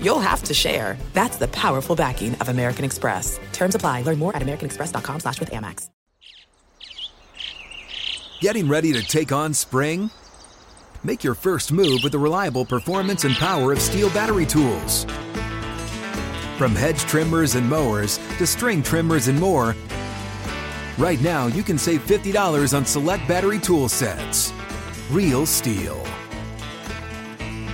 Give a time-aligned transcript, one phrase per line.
[0.00, 0.96] you'll have to share.
[1.12, 3.38] That's the powerful backing of American Express.
[3.52, 4.02] Terms apply.
[4.02, 5.90] Learn more at americanexpress.com slash with Amex.
[8.40, 10.10] Getting ready to take on spring?
[11.02, 15.04] Make your first move with the reliable performance and power of STIHL battery tools.
[16.58, 19.74] From hedge trimmers and mowers to string trimmers and more,
[20.98, 24.52] right now you can save $50 on select battery tool sets.
[25.10, 26.15] Real STIHL.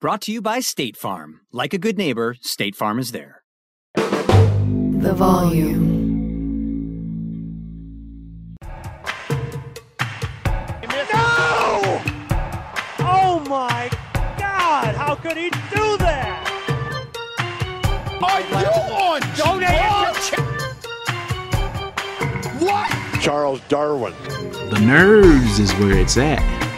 [0.00, 1.42] Brought to you by State Farm.
[1.52, 3.42] Like a good neighbor, State Farm is there.
[3.96, 6.00] The volume.
[11.12, 12.00] No!
[13.00, 13.90] Oh my
[14.38, 14.94] God!
[14.94, 16.46] How could he do that?
[18.22, 19.20] Are you on?
[19.36, 20.40] Don't answer.
[22.64, 22.90] What?
[23.20, 24.14] Charles Darwin.
[24.70, 26.69] The nerves is where it's at.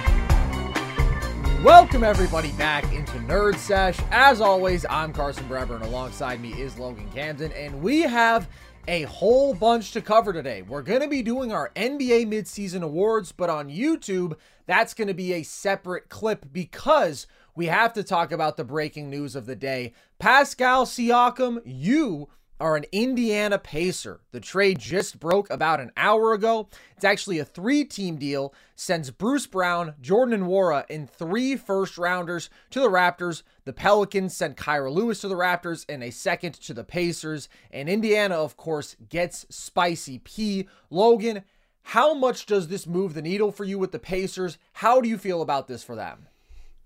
[1.62, 3.96] Welcome everybody back into Nerd Sesh.
[4.10, 8.48] As always, I'm Carson Brever, and alongside me is Logan Camden, and we have
[8.88, 10.62] a whole bunch to cover today.
[10.62, 15.14] We're going to be doing our NBA midseason awards, but on YouTube, that's going to
[15.14, 19.54] be a separate clip because we have to talk about the breaking news of the
[19.54, 19.92] day.
[20.18, 22.28] Pascal Siakam, you
[22.62, 24.20] are an Indiana Pacer.
[24.30, 26.68] The trade just broke about an hour ago.
[26.94, 32.50] It's actually a three team deal, sends Bruce Brown, Jordan Nwora, and three first rounders
[32.70, 33.42] to the Raptors.
[33.64, 37.48] The Pelicans sent Kira Lewis to the Raptors and a second to the Pacers.
[37.72, 40.68] And Indiana, of course, gets Spicy P.
[40.88, 41.42] Logan,
[41.82, 44.56] how much does this move the needle for you with the Pacers?
[44.74, 46.28] How do you feel about this for them?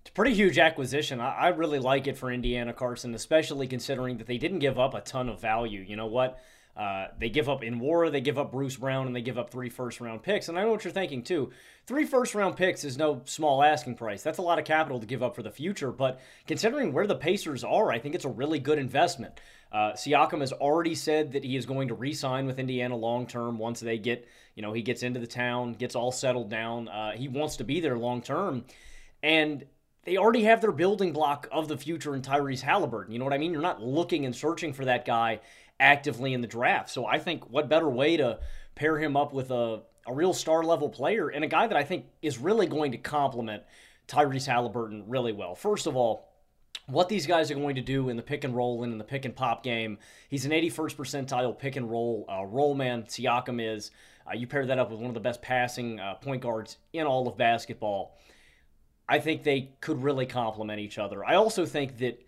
[0.07, 1.19] It's a pretty huge acquisition.
[1.19, 4.93] I, I, really like it for Indiana Carson, especially considering that they didn't give up
[4.93, 5.81] a ton of value.
[5.81, 6.39] You know what?
[6.77, 9.67] Uh, they give up Nwora, they give up Bruce Brown, and they give up three
[9.67, 10.47] first round picks.
[10.47, 11.51] And I know what you're thinking too.
[11.87, 14.23] Three first round picks is no small asking price.
[14.23, 15.91] That's a lot of capital to give up for the future.
[15.91, 19.41] But considering where the Pacers are, I think it's a really good investment.
[19.73, 23.27] Uh, Siakam has already said that he is going to re sign with Indiana long
[23.27, 24.25] term once they get,
[24.55, 26.87] you know, he gets into the town, gets all settled down.
[26.87, 28.63] Uh, he wants to be there long term.
[29.21, 29.65] And
[30.07, 33.11] they already have their building block of the future in Tyrese Haliburton.
[33.11, 33.51] You know what I mean?
[33.51, 35.41] You're not looking and searching for that guy
[35.81, 36.89] actively in the draft.
[36.89, 38.39] So I think what better way to
[38.73, 41.83] pair him up with a, a real star level player and a guy that I
[41.83, 43.63] think is really going to complement
[44.07, 45.55] Tyrese Haliburton really well.
[45.55, 46.29] First of all,
[46.85, 49.03] what these guys are going to do in the pick and roll and in the
[49.03, 49.97] pick and pop game.
[50.29, 53.03] He's an 81st percentile pick and roll uh, roll man.
[53.03, 53.91] Siakam is.
[54.25, 57.05] Uh, you pair that up with one of the best passing uh, point guards in
[57.05, 58.17] all of basketball.
[59.09, 61.23] I think they could really complement each other.
[61.23, 62.21] I also think that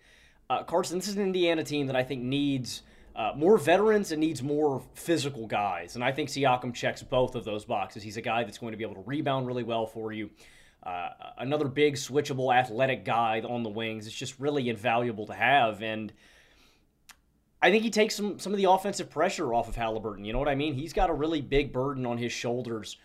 [0.48, 2.82] uh, Carson, this is an Indiana team that I think needs
[3.14, 5.94] uh, more veterans and needs more physical guys.
[5.94, 8.02] And I think Siakam checks both of those boxes.
[8.02, 10.30] He's a guy that's going to be able to rebound really well for you.
[10.82, 14.06] Uh, another big, switchable, athletic guy on the wings.
[14.06, 15.82] It's just really invaluable to have.
[15.82, 16.12] And
[17.60, 20.24] I think he takes some, some of the offensive pressure off of Haliburton.
[20.24, 20.72] You know what I mean?
[20.72, 22.96] He's got a really big burden on his shoulders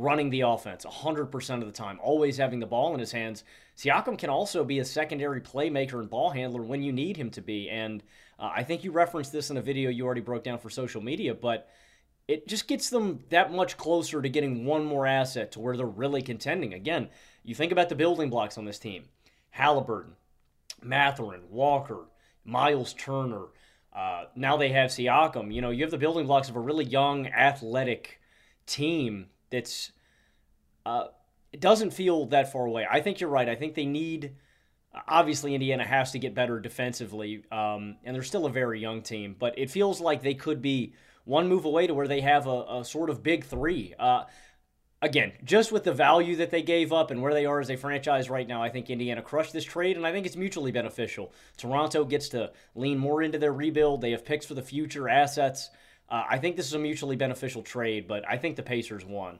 [0.00, 3.44] running the offense 100% of the time, always having the ball in his hands.
[3.76, 7.40] Siakam can also be a secondary playmaker and ball handler when you need him to
[7.40, 7.68] be.
[7.68, 8.02] And
[8.38, 11.02] uh, I think you referenced this in a video you already broke down for social
[11.02, 11.68] media, but
[12.26, 15.86] it just gets them that much closer to getting one more asset to where they're
[15.86, 16.72] really contending.
[16.72, 17.08] Again,
[17.44, 19.04] you think about the building blocks on this team
[19.56, 20.12] Haliburton,
[20.82, 22.06] Mathurin, Walker,
[22.44, 23.46] Miles Turner.
[23.92, 25.52] Uh, now they have Siakam.
[25.52, 28.20] You know, you have the building blocks of a really young, athletic
[28.66, 29.92] team that's
[30.86, 31.08] uh,
[31.52, 32.86] it doesn't feel that far away.
[32.90, 33.48] I think you're right.
[33.48, 34.34] I think they need.
[35.06, 39.36] Obviously, Indiana has to get better defensively, um, and they're still a very young team.
[39.38, 40.94] But it feels like they could be
[41.24, 43.94] one move away to where they have a, a sort of big three.
[43.98, 44.24] Uh,
[45.02, 47.76] again, just with the value that they gave up and where they are as a
[47.76, 51.32] franchise right now, I think Indiana crushed this trade, and I think it's mutually beneficial.
[51.56, 54.00] Toronto gets to lean more into their rebuild.
[54.00, 55.70] They have picks for the future, assets.
[56.10, 59.38] Uh, I think this is a mutually beneficial trade, but I think the Pacers won.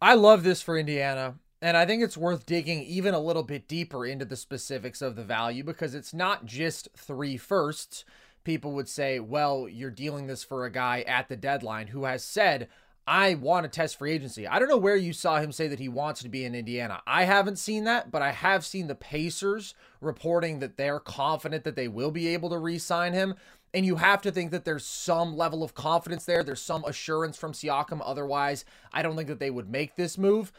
[0.00, 1.36] I love this for Indiana.
[1.62, 5.16] And I think it's worth digging even a little bit deeper into the specifics of
[5.16, 8.04] the value because it's not just three firsts.
[8.44, 12.22] People would say, well, you're dealing this for a guy at the deadline who has
[12.22, 12.68] said,
[13.08, 14.46] I want to test free agency.
[14.46, 17.02] I don't know where you saw him say that he wants to be in Indiana.
[17.06, 21.76] I haven't seen that, but I have seen the Pacers reporting that they're confident that
[21.76, 23.34] they will be able to re sign him.
[23.76, 26.42] And you have to think that there's some level of confidence there.
[26.42, 28.00] There's some assurance from Siakam.
[28.02, 30.50] Otherwise, I don't think that they would make this move.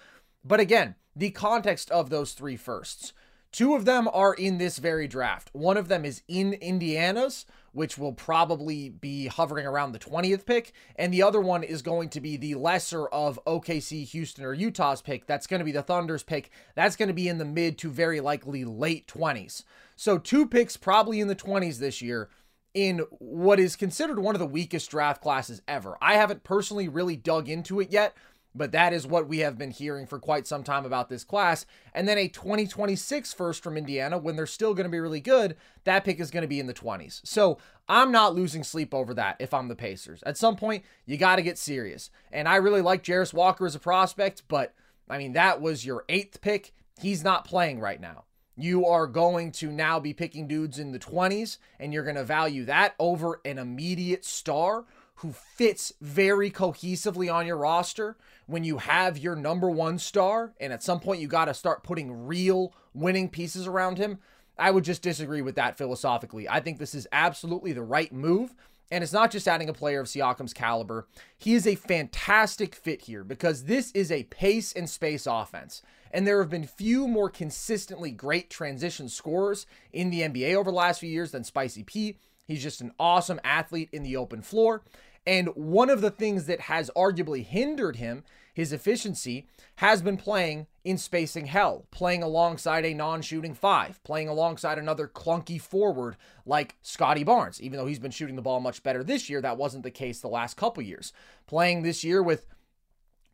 [0.46, 3.14] But again, the context of those three firsts.
[3.52, 5.50] Two of them are in this very draft.
[5.54, 10.72] One of them is in Indiana's, which will probably be hovering around the 20th pick.
[10.96, 15.02] And the other one is going to be the lesser of OKC, Houston, or Utah's
[15.02, 15.26] pick.
[15.26, 16.52] That's going to be the Thunder's pick.
[16.76, 19.64] That's going to be in the mid to very likely late 20s.
[19.96, 22.30] So, two picks probably in the 20s this year
[22.78, 25.98] in what is considered one of the weakest draft classes ever.
[26.00, 28.16] I haven't personally really dug into it yet
[28.58, 31.66] but that is what we have been hearing for quite some time about this class.
[31.94, 35.56] And then a 2026 first from Indiana, when they're still going to be really good,
[35.84, 37.22] that pick is going to be in the 20s.
[37.24, 40.24] So I'm not losing sleep over that if I'm the Pacers.
[40.24, 42.10] At some point, you got to get serious.
[42.32, 44.74] And I really like Jarace Walker as a prospect, but
[45.08, 46.74] I mean, that was your eighth pick.
[47.00, 48.24] He's not playing right now.
[48.58, 52.24] You are going to now be picking dudes in the 20s, and you're going to
[52.24, 54.86] value that over an immediate star
[55.18, 58.18] who fits very cohesively on your roster
[58.48, 61.84] when you have your number one star and at some point you got to start
[61.84, 64.18] putting real winning pieces around him,
[64.58, 66.50] I would just disagree with that philosophically.
[66.50, 68.56] I think this is absolutely the right move.
[68.90, 71.08] And it's not just adding a player of Siakam's caliber.
[71.38, 75.82] He is a fantastic fit here because this is a pace and space offense.
[76.12, 80.78] And there have been few more consistently great transition scorers in the NBA over the
[80.78, 82.18] last few years than Spicy P.
[82.48, 84.84] He's just an awesome athlete in the open floor.
[85.28, 88.24] And one of the things that has arguably hindered him,
[88.54, 89.46] his efficiency,
[89.76, 95.06] has been playing in spacing hell, playing alongside a non shooting five, playing alongside another
[95.06, 96.16] clunky forward
[96.46, 97.62] like Scottie Barnes.
[97.62, 100.22] Even though he's been shooting the ball much better this year, that wasn't the case
[100.22, 101.12] the last couple years.
[101.46, 102.46] Playing this year with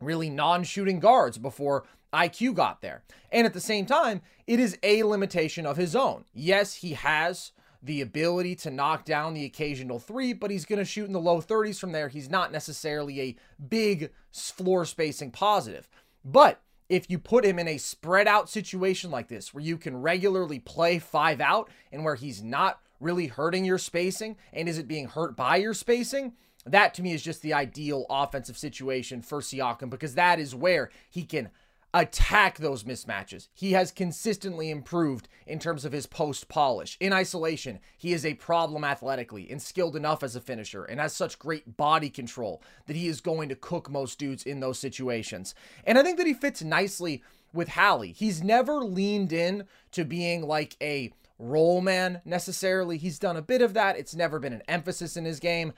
[0.04, 3.02] really non shooting guards before IQ got there.
[3.32, 6.24] And at the same time, it is a limitation of his own.
[6.32, 7.52] Yes, he has
[7.82, 11.20] the ability to knock down the occasional three, but he's going to shoot in the
[11.20, 12.08] low 30s from there.
[12.08, 13.36] He's not necessarily a
[13.68, 15.88] big floor spacing positive.
[16.24, 20.00] But if you put him in a spread out situation like this, where you can
[20.00, 24.88] regularly play five out and where he's not really hurting your spacing and is it
[24.88, 26.32] being hurt by your spacing,
[26.66, 30.90] that to me is just the ideal offensive situation for Siakam because that is where
[31.10, 31.50] he can
[31.94, 33.46] attack those mismatches.
[33.54, 36.96] He has consistently improved in terms of his post polish.
[36.98, 41.14] In isolation, he is a problem athletically and skilled enough as a finisher and has
[41.14, 45.54] such great body control that he is going to cook most dudes in those situations.
[45.84, 47.22] And I think that he fits nicely
[47.52, 48.10] with Hallie.
[48.10, 52.98] He's never leaned in to being like a role man necessarily.
[52.98, 53.96] He's done a bit of that.
[53.96, 55.72] It's never been an emphasis in his game.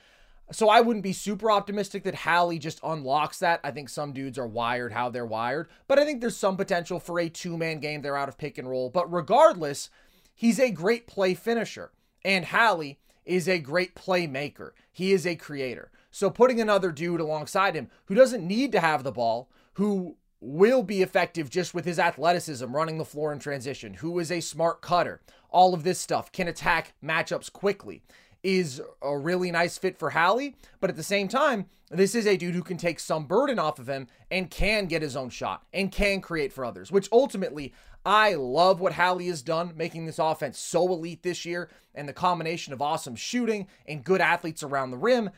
[0.52, 3.60] So I wouldn't be super optimistic that Hallie just unlocks that.
[3.64, 7.00] I think some dudes are wired how they're wired, but I think there's some potential
[7.00, 8.02] for a two man game.
[8.02, 8.88] They're out of pick and roll.
[8.88, 9.90] But regardless,
[10.34, 11.90] he's a great play finisher.
[12.24, 14.70] And Hallie is a great playmaker.
[14.92, 15.90] He is a creator.
[16.10, 20.82] So putting another dude alongside him who doesn't need to have the ball, who will
[20.82, 24.80] be effective just with his athleticism running the floor in transition, who is a smart
[24.80, 28.02] cutter, all of this stuff, can attack matchups quickly
[28.46, 32.36] is a really nice fit for Hallie, but at the same time, this is a
[32.36, 35.66] dude who can take some burden off of him and can get his own shot
[35.72, 37.74] and can create for others, which ultimately
[38.04, 42.12] I love what Hallie has done, making this offense so elite this year and the
[42.12, 45.30] combination of awesome shooting and good athletes around the rim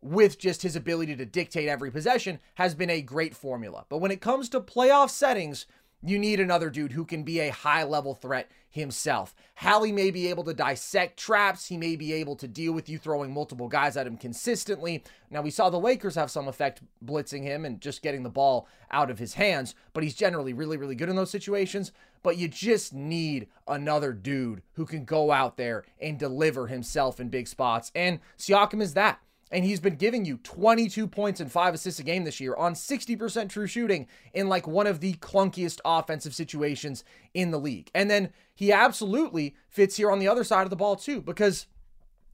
[0.00, 3.84] with just his ability to dictate every possession has been a great formula.
[3.90, 5.66] But when it comes to playoff settings,
[6.04, 9.34] you need another dude who can be a high level threat himself.
[9.54, 11.66] Hallie may be able to dissect traps.
[11.66, 15.04] He may be able to deal with you throwing multiple guys at him consistently.
[15.30, 18.68] Now, we saw the Lakers have some effect blitzing him and just getting the ball
[18.90, 21.92] out of his hands, but he's generally really, really good in those situations.
[22.22, 27.28] But you just need another dude who can go out there and deliver himself in
[27.28, 27.92] big spots.
[27.94, 29.20] And Siakam is that
[29.50, 32.74] and he's been giving you 22 points and five assists a game this year on
[32.74, 37.90] 60% true shooting in like one of the clunkiest offensive situations in the league.
[37.94, 41.66] And then he absolutely fits here on the other side of the ball too, because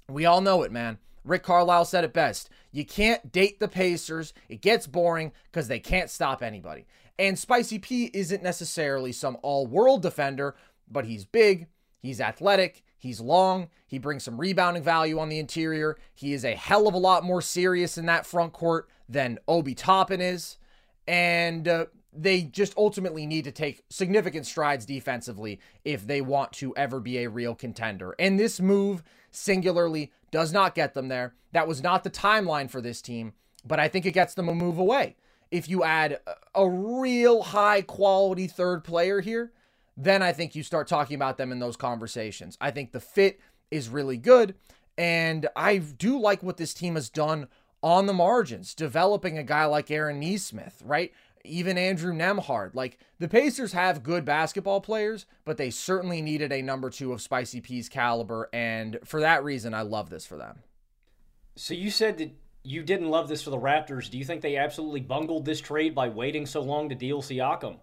[0.08, 0.98] we all know it, man.
[1.24, 2.48] Rick Carlisle said it best.
[2.72, 4.32] You can't date the Pacers.
[4.48, 6.86] It gets boring because they can't stop anybody.
[7.18, 10.56] And Spicy P isn't necessarily some all world defender,
[10.90, 11.66] but he's big,
[11.98, 15.98] he's athletic, he's long, he brings some rebounding value on the interior.
[16.14, 19.74] He is a hell of a lot more serious in that front court than Obi
[19.74, 20.58] Toppin is.
[21.08, 26.74] And uh, they just ultimately need to take significant strides defensively if they want to
[26.76, 28.14] ever be a real contender.
[28.18, 31.34] And this move singularly does not get them there.
[31.52, 33.32] That was not the timeline for this team,
[33.64, 35.16] but I think it gets them a move away.
[35.50, 36.20] If you add
[36.54, 39.52] a real high quality third player here,
[39.96, 42.56] then I think you start talking about them in those conversations.
[42.60, 44.54] I think the fit is really good.
[44.96, 47.48] And I do like what this team has done
[47.82, 51.12] on the margins, developing a guy like Aaron Nesmith, right?
[51.44, 52.74] Even Andrew Nembhard.
[52.74, 57.22] Like the Pacers have good basketball players, but they certainly needed a number two of
[57.22, 58.50] Spicy Peas caliber.
[58.52, 60.58] And for that reason, I love this for them.
[61.56, 62.32] So you said that
[62.62, 64.10] you didn't love this for the Raptors.
[64.10, 67.78] Do you think they absolutely bungled this trade by waiting so long to deal Siakam?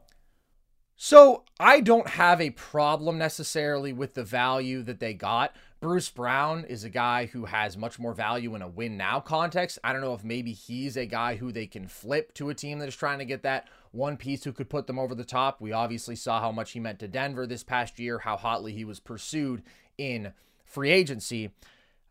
[1.00, 5.56] So I don't have a problem necessarily with the value that they got.
[5.80, 9.77] Bruce Brown is a guy who has much more value in a win now context.
[9.84, 12.80] I don't know if maybe he's a guy who they can flip to a team
[12.80, 15.62] that is trying to get that one piece who could put them over the top.
[15.62, 18.84] We obviously saw how much he meant to Denver this past year, how hotly he
[18.84, 19.62] was pursued
[20.00, 20.34] in
[20.66, 21.51] free agency.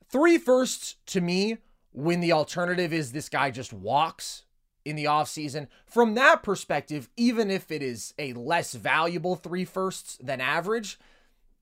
[0.08, 1.58] Three firsts to me
[1.90, 4.44] when the alternative is this guy just walks
[4.86, 5.66] in the offseason.
[5.84, 10.98] From that perspective, even if it is a less valuable three firsts than average,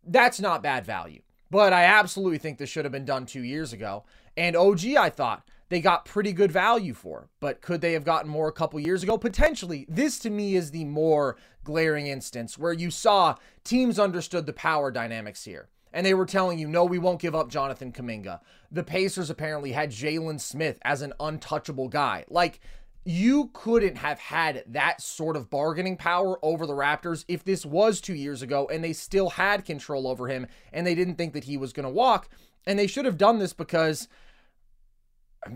[0.07, 1.23] that's not bad value.
[1.51, 4.05] But I absolutely think this should have been done two years ago.
[4.37, 7.29] And OG, I thought they got pretty good value for.
[7.41, 9.17] But could they have gotten more a couple years ago?
[9.17, 9.87] Potentially.
[9.89, 14.91] This to me is the more glaring instance where you saw teams understood the power
[14.91, 15.69] dynamics here.
[15.93, 18.41] And they were telling you, no, we won't give up Jonathan Kuminga.
[18.73, 22.25] The Pacers apparently had Jalen Smith as an untouchable guy.
[22.29, 22.59] Like,
[23.05, 28.01] you couldn't have had that sort of bargaining power over the Raptors if this was
[28.01, 31.45] two years ago and they still had control over him and they didn't think that
[31.45, 32.29] he was going to walk.
[32.67, 34.09] And they should have done this because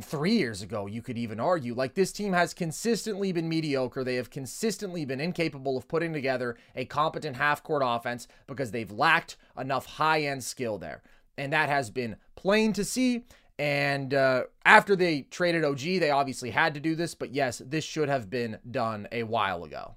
[0.03, 4.05] three years ago, you could even argue, like this team has consistently been mediocre.
[4.05, 8.91] They have consistently been incapable of putting together a competent half court offense because they've
[8.91, 11.03] lacked enough high end skill there.
[11.39, 13.25] And that has been plain to see.
[13.59, 17.15] And uh, after they traded OG, they obviously had to do this.
[17.15, 19.97] But yes, this should have been done a while ago.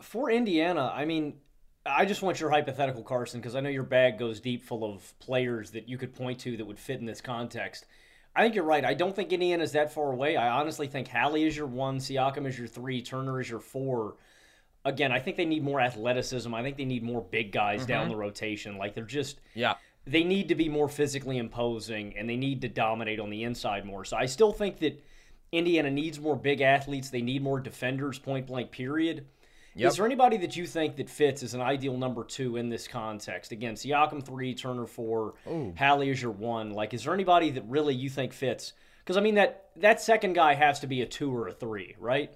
[0.00, 1.34] For Indiana, I mean,
[1.84, 5.18] I just want your hypothetical, Carson, because I know your bag goes deep full of
[5.18, 7.86] players that you could point to that would fit in this context.
[8.34, 8.84] I think you're right.
[8.84, 10.36] I don't think Indiana is that far away.
[10.36, 14.16] I honestly think Hallie is your one, Siakam is your three, Turner is your four.
[14.84, 16.54] Again, I think they need more athleticism.
[16.54, 17.88] I think they need more big guys mm-hmm.
[17.88, 18.76] down the rotation.
[18.76, 19.74] Like they're just yeah
[20.06, 23.84] they need to be more physically imposing and they need to dominate on the inside
[23.84, 24.04] more.
[24.04, 25.02] So I still think that
[25.52, 27.10] Indiana needs more big athletes.
[27.10, 29.26] They need more defenders, point blank, period.
[29.74, 29.90] Yep.
[29.90, 32.88] Is there anybody that you think that fits as an ideal number two in this
[32.88, 33.52] context?
[33.52, 35.74] Again, Siakam three, Turner four, Ooh.
[35.76, 36.70] Hallie is your one.
[36.70, 38.72] Like, is there anybody that really you think fits?
[39.04, 41.94] Because I mean that that second guy has to be a two or a three,
[41.98, 42.32] right?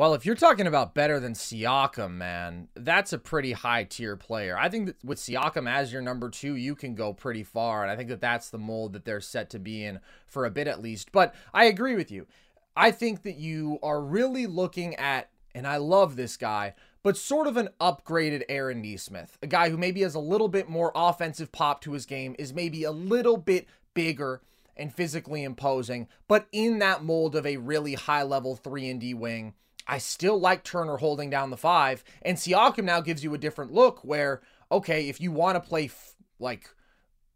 [0.00, 4.56] Well, if you're talking about better than Siakam, man, that's a pretty high tier player.
[4.56, 7.82] I think that with Siakam as your number two, you can go pretty far.
[7.82, 10.50] And I think that that's the mold that they're set to be in for a
[10.50, 11.12] bit at least.
[11.12, 12.26] But I agree with you.
[12.74, 17.46] I think that you are really looking at, and I love this guy, but sort
[17.46, 21.52] of an upgraded Aaron Nesmith, a guy who maybe has a little bit more offensive
[21.52, 24.40] pop to his game, is maybe a little bit bigger
[24.78, 29.12] and physically imposing, but in that mold of a really high level 3 and D
[29.12, 29.52] wing
[29.90, 32.04] I still like Turner holding down the five.
[32.22, 35.86] And Siakam now gives you a different look where, okay, if you want to play
[35.86, 36.70] f- like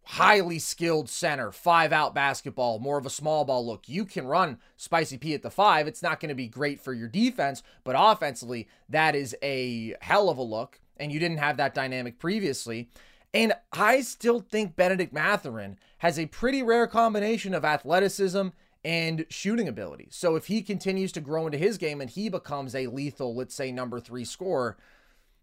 [0.05, 4.59] highly skilled center, five out basketball, more of a small ball look, you can run
[4.77, 5.89] Spicy P at the five.
[5.89, 10.31] It's not going to be great for your defense, but offensively, that is a hell
[10.31, 10.81] of a look.
[10.97, 12.89] And you didn't have that dynamic previously.
[13.33, 18.51] And I still think Benedict Mathurin has a pretty rare combination of athleticism
[18.85, 20.09] and shooting ability.
[20.11, 23.55] So if he continues to grow into his game and he becomes a lethal, let's
[23.55, 24.77] say number 3 scorer,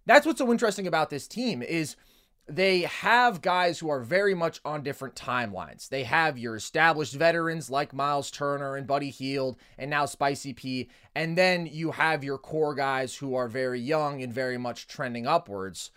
[0.06, 1.96] that's what's so interesting about this team is
[2.48, 5.90] they have guys who are very much on different timelines.
[5.90, 10.90] They have your established veterans like Miles Turner and Buddy Hield and now Spicy P,
[11.16, 15.28] and then you have your core guys who are very young and very much trending
[15.28, 15.92] upwards.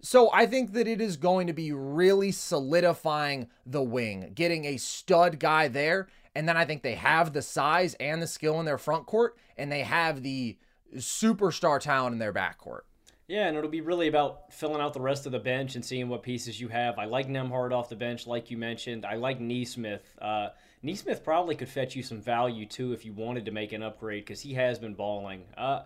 [0.00, 4.76] So I think that it is going to be really solidifying the wing, getting a
[4.76, 6.08] stud guy there.
[6.34, 9.36] And then I think they have the size and the skill in their front court,
[9.56, 10.56] and they have the
[10.96, 12.82] superstar talent in their backcourt.
[13.26, 16.08] Yeah, and it'll be really about filling out the rest of the bench and seeing
[16.08, 16.98] what pieces you have.
[16.98, 19.04] I like Nembhard off the bench, like you mentioned.
[19.04, 20.16] I like Nesmith.
[20.18, 20.48] Uh,
[20.82, 24.24] Nesmith probably could fetch you some value too if you wanted to make an upgrade
[24.24, 25.44] because he has been balling.
[25.58, 25.82] Uh,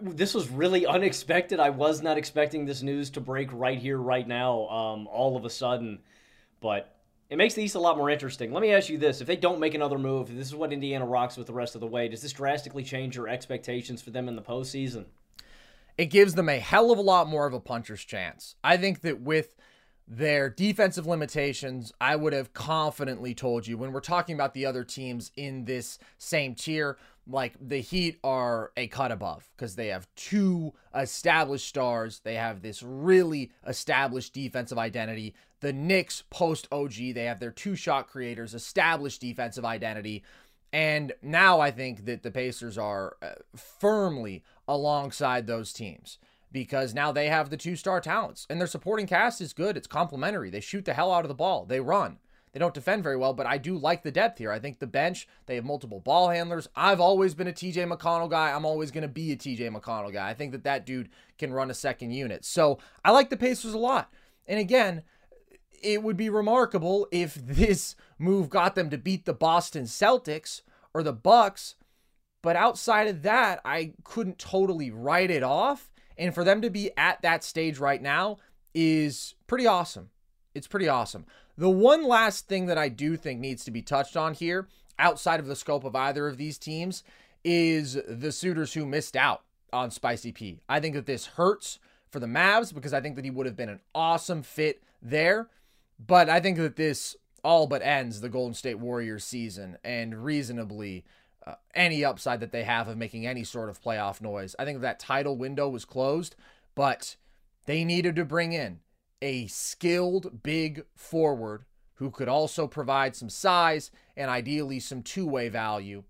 [0.00, 1.60] this was really unexpected.
[1.60, 5.44] I was not expecting this news to break right here, right now, um, all of
[5.44, 6.00] a sudden.
[6.60, 6.94] But
[7.30, 8.52] it makes the East a lot more interesting.
[8.52, 11.06] Let me ask you this: If they don't make another move, this is what Indiana
[11.06, 14.28] rocks with the rest of the way, does this drastically change your expectations for them
[14.28, 15.06] in the postseason?
[15.98, 18.56] it gives them a hell of a lot more of a puncher's chance.
[18.64, 19.54] I think that with
[20.08, 24.84] their defensive limitations, I would have confidently told you when we're talking about the other
[24.84, 30.08] teams in this same tier, like the Heat are a cut above because they have
[30.16, 32.20] two established stars.
[32.20, 35.34] They have this really established defensive identity.
[35.60, 40.24] The Knicks post OG, they have their two shot creators, established defensive identity.
[40.72, 46.18] And now I think that the Pacers are uh, firmly alongside those teams
[46.50, 49.76] because now they have the two star talents and their supporting cast is good.
[49.76, 50.50] It's complementary.
[50.50, 52.18] They shoot the hell out of the ball, they run.
[52.52, 54.52] They don't defend very well, but I do like the depth here.
[54.52, 56.68] I think the bench, they have multiple ball handlers.
[56.76, 58.52] I've always been a TJ McConnell guy.
[58.52, 60.28] I'm always going to be a TJ McConnell guy.
[60.28, 62.44] I think that that dude can run a second unit.
[62.44, 64.12] So I like the Pacers a lot.
[64.46, 65.02] And again,
[65.82, 70.60] it would be remarkable if this move got them to beat the Boston Celtics
[70.92, 71.76] or the Bucks
[72.42, 75.90] but outside of that, I couldn't totally write it off.
[76.18, 78.38] And for them to be at that stage right now
[78.74, 80.10] is pretty awesome.
[80.54, 81.24] It's pretty awesome.
[81.56, 84.68] The one last thing that I do think needs to be touched on here,
[84.98, 87.02] outside of the scope of either of these teams,
[87.44, 89.42] is the suitors who missed out
[89.72, 90.60] on Spicy P.
[90.68, 91.78] I think that this hurts
[92.10, 95.48] for the Mavs because I think that he would have been an awesome fit there.
[96.04, 101.04] But I think that this all but ends the Golden State Warriors season and reasonably
[101.46, 104.54] uh, any upside that they have of making any sort of playoff noise.
[104.58, 106.36] I think that title window was closed,
[106.74, 107.16] but
[107.66, 108.80] they needed to bring in
[109.22, 111.64] a skilled big forward
[111.94, 116.02] who could also provide some size and ideally some two way value.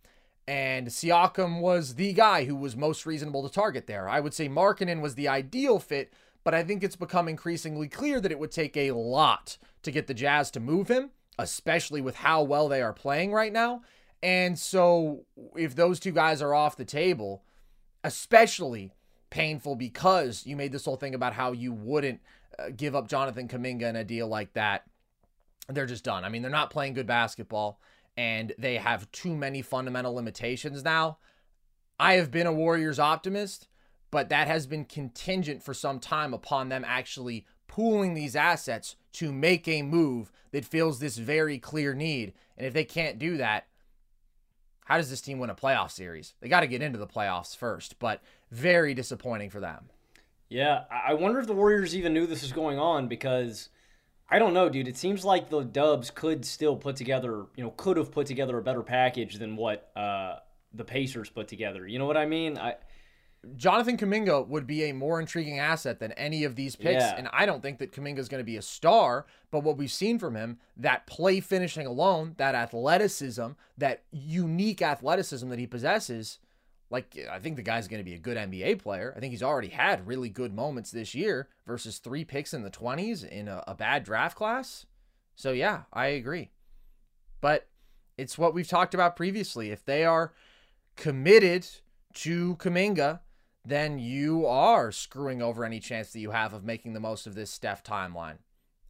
[0.49, 4.09] And Siakam was the guy who was most reasonable to target there.
[4.09, 8.21] I would say Markkanen was the ideal fit, but I think it's become increasingly clear
[8.21, 12.17] that it would take a lot to get the Jazz to move him, especially with
[12.17, 13.83] how well they are playing right now.
[14.23, 17.45] And so if those two guys are off the table,
[18.03, 18.93] especially
[19.31, 22.21] painful because you made this whole thing about how you wouldn't
[22.59, 24.85] Uh, give up Jonathan Kuminga in a deal like that.
[25.69, 26.25] They're just done.
[26.25, 27.81] I mean, they're not playing good basketball
[28.17, 31.19] and they have too many fundamental limitations now.
[31.99, 33.69] I have been a Warriors optimist,
[34.11, 39.33] but that has been contingent for some time upon them actually pooling these assets to
[39.33, 42.35] make a move that fills this very clear need.
[42.59, 43.67] And if they can't do that,
[44.85, 46.35] how does this team win a playoff series?
[46.41, 49.89] They got to get into the playoffs first, but very disappointing for them.
[50.53, 53.71] Yeah, I wonder if the Warriors even knew this was going on because
[54.29, 54.87] I don't know, dude.
[54.87, 58.59] It seems like the Dubs could still put together, you know, could have put together
[58.59, 60.37] a better package than what uh,
[60.75, 61.87] the Pacers put together.
[61.87, 62.59] You know what I mean?
[62.59, 62.77] I
[63.57, 67.03] Jonathan Kuminga would be a more intriguing asset than any of these picks.
[67.03, 67.17] Yeah.
[67.17, 69.91] And I don't think that Kuminga is going to be a star, but what we've
[69.91, 76.39] seen from him, that play finishing alone, that athleticism, that unique athleticism that he possesses,
[76.93, 79.15] like I think the guy's going to be a good NBA player.
[79.17, 82.71] I think he's already had really good moments this year versus three picks in the
[82.71, 84.85] 20s in a, a bad draft class.
[85.35, 86.51] So yeah, I agree.
[87.41, 87.67] But
[88.19, 89.71] it's what we've talked about previously.
[89.71, 90.35] If they are
[90.95, 91.67] committed
[92.15, 93.21] to Kuminga,
[93.65, 97.35] then you are screwing over any chance that you have of making the most of
[97.35, 98.37] this Steph timeline.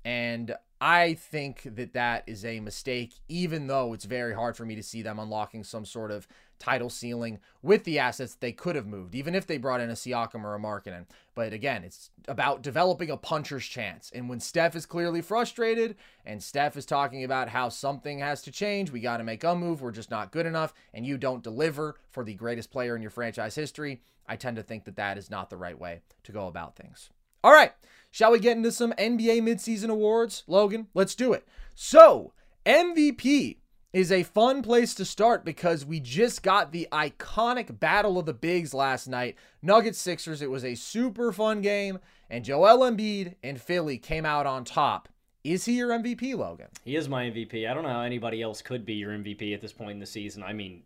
[0.05, 4.75] And I think that that is a mistake, even though it's very hard for me
[4.75, 6.27] to see them unlocking some sort of
[6.59, 9.93] title ceiling with the assets they could have moved, even if they brought in a
[9.93, 11.07] Siakam or a Markkanen.
[11.37, 14.11] But again, it's about developing a puncher's chance.
[14.13, 15.95] And when Steph is clearly frustrated
[16.27, 19.55] and Steph is talking about how something has to change, we got to make a
[19.55, 23.03] move, we're just not good enough, and you don't deliver for the greatest player in
[23.03, 26.33] your franchise history, I tend to think that that is not the right way to
[26.33, 27.11] go about things.
[27.45, 27.73] All right,
[28.13, 30.45] shall we get into some NBA midseason awards?
[30.47, 31.47] Logan, let's do it.
[31.75, 32.33] So,
[32.65, 33.57] MVP
[33.93, 38.33] is a fun place to start because we just got the iconic Battle of the
[38.33, 39.37] Bigs last night.
[39.61, 40.41] Nuggets Sixers.
[40.41, 41.99] It was a super fun game,
[42.31, 45.09] and Joel Embiid and Philly came out on top.
[45.43, 46.69] Is he your MVP, Logan?
[46.85, 47.69] He is my MVP.
[47.69, 50.07] I don't know how anybody else could be your MVP at this point in the
[50.07, 50.45] season.
[50.45, 50.85] I mean,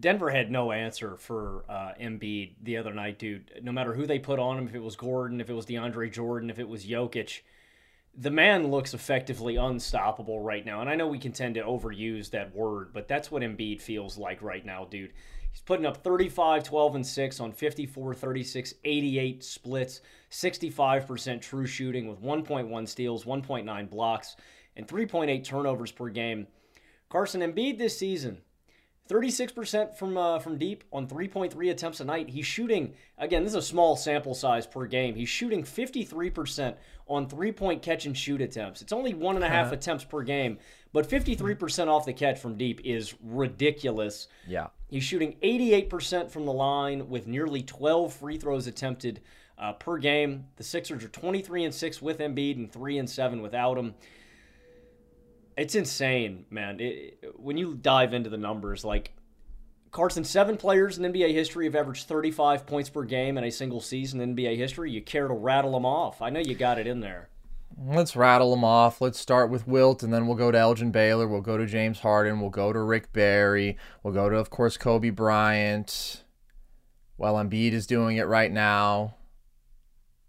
[0.00, 3.60] Denver had no answer for uh, Embiid the other night, dude.
[3.62, 6.12] No matter who they put on him, if it was Gordon, if it was DeAndre
[6.12, 7.40] Jordan, if it was Jokic
[8.16, 10.80] the man looks effectively unstoppable right now.
[10.80, 14.18] And I know we can tend to overuse that word, but that's what Embiid feels
[14.18, 15.12] like right now, dude.
[15.50, 22.08] He's putting up 35, 12, and 6 on 54, 36, 88 splits, 65% true shooting
[22.08, 24.36] with 1.1 steals, 1.9 blocks,
[24.76, 26.46] and 3.8 turnovers per game.
[27.08, 28.38] Carson Embiid this season,
[29.10, 32.28] 36% from uh, from deep on 3.3 attempts a night.
[32.28, 33.42] He's shooting again.
[33.42, 35.16] This is a small sample size per game.
[35.16, 36.76] He's shooting 53%
[37.08, 38.82] on three point catch and shoot attempts.
[38.82, 39.74] It's only one and a half uh-huh.
[39.74, 40.58] attempts per game,
[40.92, 44.28] but 53% off the catch from deep is ridiculous.
[44.46, 49.20] Yeah, he's shooting 88% from the line with nearly 12 free throws attempted
[49.58, 50.46] uh, per game.
[50.54, 53.94] The Sixers are 23 and six with Embiid and three and seven without him
[55.60, 56.80] it's insane, man.
[56.80, 59.12] It, when you dive into the numbers, like
[59.90, 63.80] Carson, seven players in NBA history have averaged 35 points per game in a single
[63.80, 64.90] season in NBA history.
[64.90, 66.22] You care to rattle them off?
[66.22, 67.28] I know you got it in there.
[67.78, 69.02] Let's rattle them off.
[69.02, 71.28] Let's start with Wilt, and then we'll go to Elgin Baylor.
[71.28, 72.40] We'll go to James Harden.
[72.40, 73.76] We'll go to Rick Barry.
[74.02, 76.24] We'll go to, of course, Kobe Bryant.
[77.18, 79.16] Well, Embiid is doing it right now.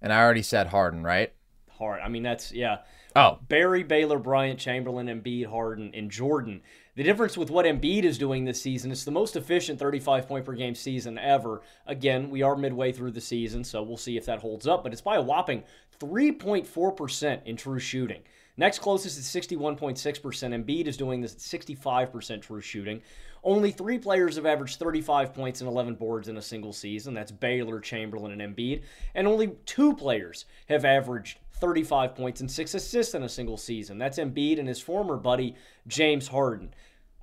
[0.01, 1.31] And I already said Harden, right?
[1.77, 2.01] Hard.
[2.01, 2.79] I mean, that's, yeah.
[3.15, 3.21] Oh.
[3.21, 6.61] Uh, Barry, Baylor, Bryant, Chamberlain, Embiid, Harden, and Jordan.
[6.95, 10.45] The difference with what Embiid is doing this season, it's the most efficient 35 point
[10.45, 11.61] per game season ever.
[11.87, 14.91] Again, we are midway through the season, so we'll see if that holds up, but
[14.91, 15.63] it's by a whopping
[15.99, 18.21] 3.4% in true shooting.
[18.57, 19.97] Next closest is 61.6%.
[20.01, 23.01] Embiid is doing this at 65% true shooting.
[23.43, 27.13] Only three players have averaged 35 points and 11 boards in a single season.
[27.13, 28.83] That's Baylor, Chamberlain, and Embiid.
[29.15, 33.97] And only two players have averaged 35 points and six assists in a single season.
[33.97, 35.55] That's Embiid and his former buddy,
[35.87, 36.73] James Harden.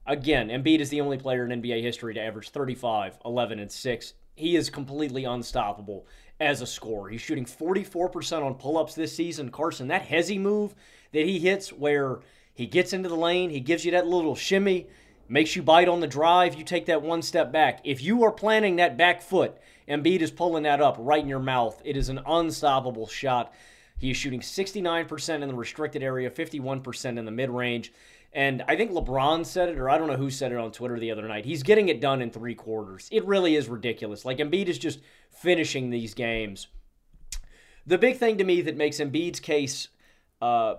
[0.07, 4.15] Again, Embiid is the only player in NBA history to average 35, 11, and 6.
[4.37, 6.07] He is completely unstoppable
[6.41, 7.11] as a scorer.
[7.11, 9.51] He's shooting 44% on pull ups this season.
[9.51, 10.75] Carson, that hezzy move
[11.13, 12.21] that he hits where
[12.55, 14.87] he gets into the lane, he gives you that little shimmy,
[15.29, 17.81] makes you bite on the drive, you take that one step back.
[17.85, 19.57] If you are planting that back foot,
[19.89, 21.81] Embiid is pulling that up right in your mouth.
[21.85, 23.53] It is an unstoppable shot.
[23.99, 27.93] He is shooting 69% in the restricted area, 51% in the mid range.
[28.33, 30.99] And I think LeBron said it, or I don't know who said it on Twitter
[30.99, 31.45] the other night.
[31.45, 33.09] He's getting it done in three quarters.
[33.11, 34.25] It really is ridiculous.
[34.25, 36.69] Like Embiid is just finishing these games.
[37.87, 39.89] The big thing to me that makes Embiid's case
[40.43, 40.75] uh,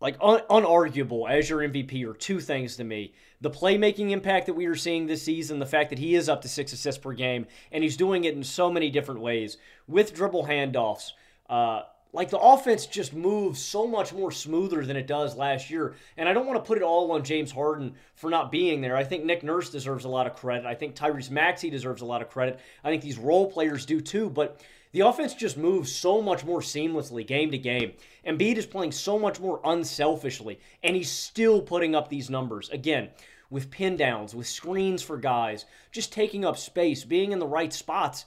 [0.00, 3.14] like un- unarguable as your MVP are two things to me.
[3.40, 6.42] The playmaking impact that we are seeing this season, the fact that he is up
[6.42, 10.14] to six assists per game, and he's doing it in so many different ways with
[10.14, 11.12] dribble handoffs.
[11.48, 11.82] Uh,
[12.16, 15.96] like the offense just moves so much more smoother than it does last year.
[16.16, 18.96] And I don't want to put it all on James Harden for not being there.
[18.96, 20.64] I think Nick Nurse deserves a lot of credit.
[20.64, 22.58] I think Tyrese Maxey deserves a lot of credit.
[22.82, 24.30] I think these role players do too.
[24.30, 27.92] But the offense just moves so much more seamlessly game to game.
[28.26, 32.70] Embiid is playing so much more unselfishly, and he's still putting up these numbers.
[32.70, 33.10] Again,
[33.50, 37.74] with pin downs, with screens for guys, just taking up space, being in the right
[37.74, 38.24] spots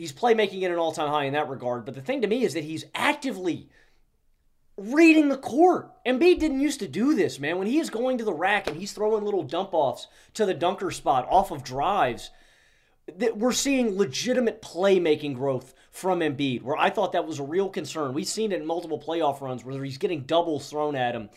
[0.00, 1.84] he's playmaking at an all time high in that regard.
[1.84, 3.68] But the thing to me is that he's actively
[4.78, 5.92] reading the court.
[6.06, 7.58] Embiid didn't used to do this, man.
[7.58, 10.54] When he is going to the rack and he's throwing little dump offs to the
[10.54, 12.30] dunker spot off of drives,
[13.18, 17.68] that we're seeing legitimate playmaking growth from Embiid, where I thought that was a real
[17.68, 18.14] concern.
[18.14, 21.28] We've seen it in multiple playoff runs where he's getting doubles thrown at him.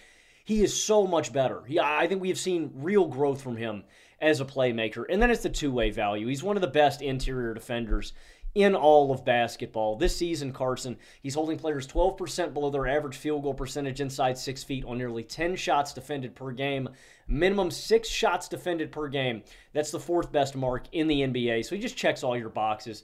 [0.45, 1.65] He is so much better.
[1.65, 3.83] He, I think we have seen real growth from him
[4.21, 5.03] as a playmaker.
[5.09, 6.27] And then it's the two way value.
[6.27, 8.13] He's one of the best interior defenders
[8.55, 9.95] in all of basketball.
[9.95, 14.63] This season, Carson, he's holding players 12% below their average field goal percentage inside six
[14.63, 16.89] feet on nearly 10 shots defended per game,
[17.27, 19.43] minimum six shots defended per game.
[19.73, 21.65] That's the fourth best mark in the NBA.
[21.65, 23.03] So he just checks all your boxes.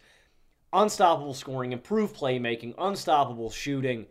[0.72, 4.06] Unstoppable scoring, improved playmaking, unstoppable shooting,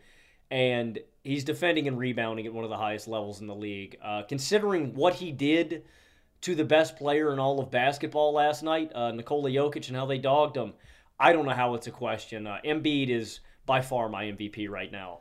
[0.50, 3.96] and he's defending and rebounding at one of the highest levels in the league.
[4.02, 5.84] Uh, considering what he did
[6.40, 10.06] to the best player in all of basketball last night, uh, Nikola Jokic, and how
[10.06, 10.72] they dogged him.
[11.20, 12.46] I don't know how it's a question.
[12.46, 15.20] Uh, Embiid is by far my MVP right now.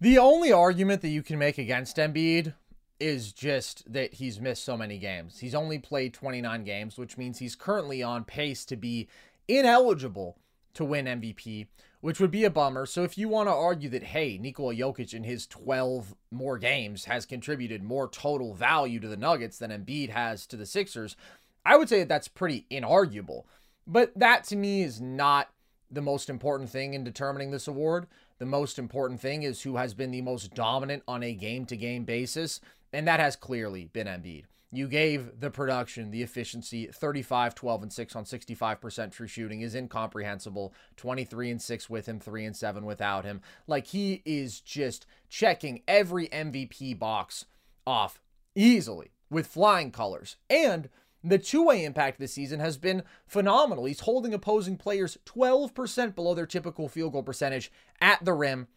[0.00, 2.54] The only argument that you can make against Embiid
[3.00, 5.40] is just that he's missed so many games.
[5.40, 9.08] He's only played 29 games, which means he's currently on pace to be
[9.48, 10.38] ineligible
[10.74, 11.66] to win MVP,
[12.00, 12.86] which would be a bummer.
[12.86, 17.06] So if you want to argue that, hey, Nikola Jokic in his 12 more games
[17.06, 21.16] has contributed more total value to the Nuggets than Embiid has to the Sixers,
[21.64, 23.44] I would say that that's pretty inarguable.
[23.86, 25.50] But that to me is not
[25.90, 28.06] the most important thing in determining this award.
[28.38, 31.76] The most important thing is who has been the most dominant on a game to
[31.76, 32.60] game basis,
[32.92, 34.44] and that has clearly been Embiid.
[34.74, 39.74] You gave the production, the efficiency, 35, 12, and 6 on 65% true shooting is
[39.74, 40.72] incomprehensible.
[40.96, 43.42] 23 and 6 with him, 3 and 7 without him.
[43.66, 47.44] Like he is just checking every MVP box
[47.86, 48.22] off
[48.54, 50.36] easily with flying colors.
[50.48, 50.88] And
[51.24, 53.84] The two way impact this season has been phenomenal.
[53.84, 58.68] He's holding opposing players 12% below their typical field goal percentage at the rim.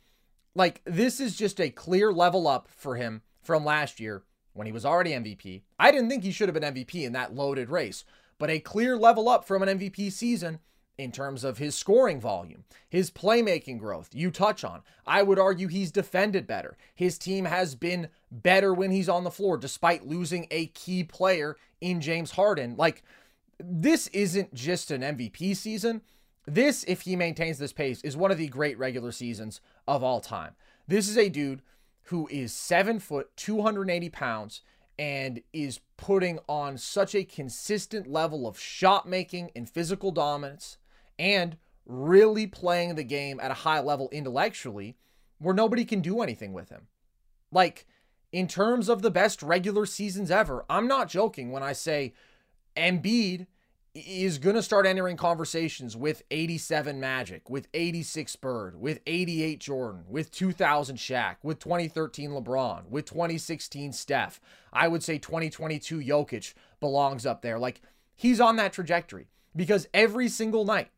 [0.54, 4.74] Like, this is just a clear level up for him from last year when he
[4.74, 5.64] was already MVP.
[5.80, 8.06] I didn't think he should have been MVP in that loaded race,
[8.38, 10.60] but a clear level up from an MVP season
[10.98, 14.10] in terms of his scoring volume, his playmaking growth.
[14.14, 14.82] You touch on.
[15.06, 16.78] I would argue he's defended better.
[16.94, 21.58] His team has been better when he's on the floor, despite losing a key player
[21.82, 22.76] in James Harden.
[22.78, 23.04] Like,
[23.60, 26.02] this isn't just an MVP season.
[26.46, 30.22] This, if he maintains this pace, is one of the great regular seasons of all
[30.22, 30.56] time.
[30.88, 31.62] This is a dude
[32.04, 34.62] who is seven foot, 280 pounds,
[34.98, 40.78] and is putting on such a consistent level of shot making and physical dominance
[41.18, 44.98] and really playing the game at a high level intellectually
[45.40, 46.88] where nobody can do anything with him.
[47.52, 47.86] Like,
[48.32, 52.14] in terms of the best regular seasons ever, I'm not joking when I say
[52.76, 53.48] Embiid
[53.94, 60.04] is going to start entering conversations with 87 Magic, with 86 Bird, with 88 Jordan,
[60.10, 64.42] with 2000 Shaq, with 2013 LeBron, with 2016 Steph.
[64.74, 67.58] I would say 2022 Jokic belongs up there.
[67.58, 67.82] Like,
[68.16, 70.90] he's on that trajectory because every single night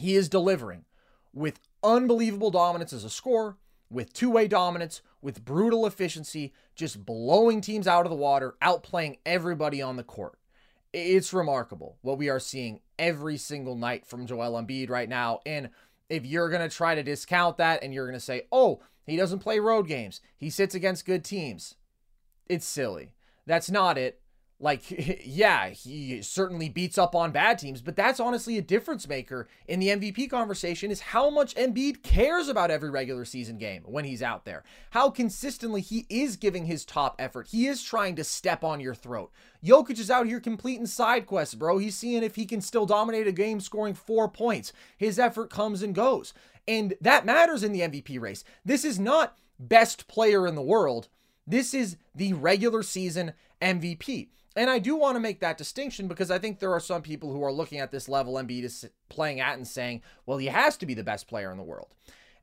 [0.00, 0.84] he is delivering
[1.32, 3.56] with unbelievable dominance as a scorer,
[3.90, 9.18] with two way dominance, with brutal efficiency, just blowing teams out of the water, outplaying
[9.24, 10.38] everybody on the court.
[10.92, 15.40] It's remarkable what we are seeing every single night from Joel Embiid right now.
[15.46, 15.70] And
[16.08, 19.16] if you're going to try to discount that and you're going to say, oh, he
[19.16, 21.76] doesn't play road games, he sits against good teams,
[22.48, 23.14] it's silly.
[23.46, 24.20] That's not it.
[24.62, 24.82] Like,
[25.24, 29.80] yeah, he certainly beats up on bad teams, but that's honestly a difference maker in
[29.80, 34.22] the MVP conversation is how much Embiid cares about every regular season game when he's
[34.22, 34.62] out there.
[34.90, 37.48] How consistently he is giving his top effort.
[37.50, 39.32] He is trying to step on your throat.
[39.64, 41.78] Jokic is out here completing side quests, bro.
[41.78, 44.72] He's seeing if he can still dominate a game scoring four points.
[44.96, 46.34] His effort comes and goes.
[46.68, 48.44] And that matters in the MVP race.
[48.64, 51.08] This is not best player in the world.
[51.46, 54.28] This is the regular season MVP.
[54.56, 57.32] And I do want to make that distinction because I think there are some people
[57.32, 60.76] who are looking at this level Embiid is playing at and saying, well, he has
[60.78, 61.88] to be the best player in the world.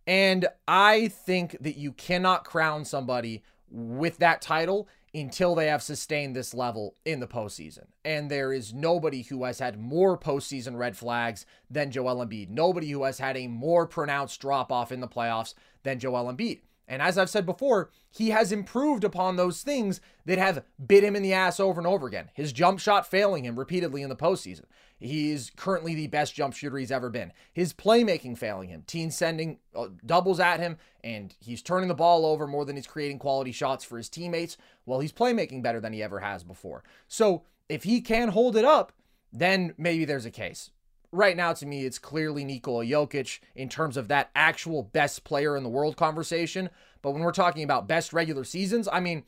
[0.06, 6.36] And I think that you cannot crown somebody with that title until they have sustained
[6.36, 7.88] this level in the postseason.
[8.06, 12.49] And there is nobody who has had more postseason red flags than Joel Embiid.
[12.49, 15.53] Nobody who has had a more pronounced drop off in the playoffs
[15.84, 16.62] than Joel Embiid.
[16.88, 21.15] And as I've said before, he has improved upon those things that have bit him
[21.15, 22.30] in the ass over and over again.
[22.34, 24.65] His jump shot failing him repeatedly in the postseason.
[25.00, 27.34] He is currently the best jump shooter he's ever been.
[27.54, 28.84] His playmaking failing him.
[28.88, 32.88] Teams sending uh, doubles at him, and he's turning the ball over more than he's
[32.88, 34.58] creating quality shots for his teammates.
[34.86, 36.84] Well, he's playmaking better than he ever has before.
[37.08, 38.93] So if he can hold it up,
[39.32, 40.71] then maybe there's a case
[41.17, 45.58] right now to me it's clearly Nikola Jokic in terms of that actual best player
[45.58, 46.69] in the world conversation.
[47.01, 49.23] But when we're talking about best regular seasons, I mean,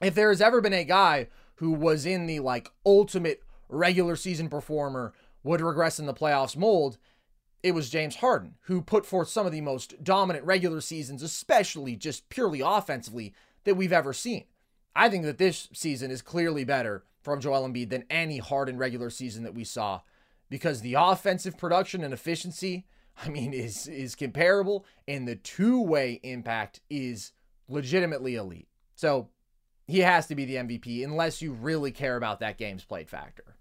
[0.00, 4.48] if there has ever been a guy who was in the like ultimate regular season
[4.48, 5.12] performer
[5.44, 6.98] would regress in the playoffs mold,
[7.62, 11.94] it was James Harden, who put forth some of the most dominant regular seasons, especially
[11.94, 13.32] just purely offensively,
[13.64, 14.44] that we've ever seen.
[14.96, 19.10] I think that this season is clearly better from Joel Embiid than any Harden regular
[19.10, 20.00] season that we saw
[20.52, 22.84] because the offensive production and efficiency,
[23.24, 27.32] I mean, is is comparable, and the two-way impact is
[27.70, 28.68] legitimately elite.
[28.94, 29.30] So
[29.86, 33.56] he has to be the MVP unless you really care about that game's played factor.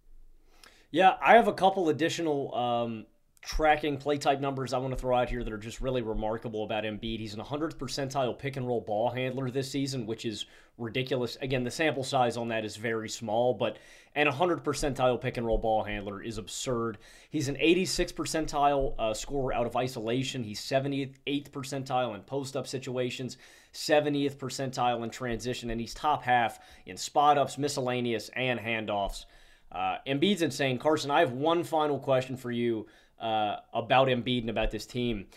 [0.91, 3.05] Yeah, I have a couple additional um,
[3.41, 6.63] tracking play type numbers I want to throw out here that are just really remarkable
[6.63, 7.19] about Embiid.
[7.19, 10.45] He's an 100th percentile pick and roll ball handler this season, which is
[10.77, 11.37] ridiculous.
[11.41, 13.77] Again, the sample size on that is very small, but
[14.13, 16.99] an 100 percentile pick and roll ball handler is absurd.
[17.31, 20.43] He's an 86 percentile uh, scorer out of isolation.
[20.43, 23.37] He's 78th percentile in post up situations,
[23.73, 29.25] 70th percentile in transition, and he's top half in spot ups, miscellaneous, and handoffs.
[29.71, 30.77] Uh, Embiid's insane.
[30.77, 32.85] Carson, I have one final question for you
[33.21, 35.27] uh, about Embiid and about this team.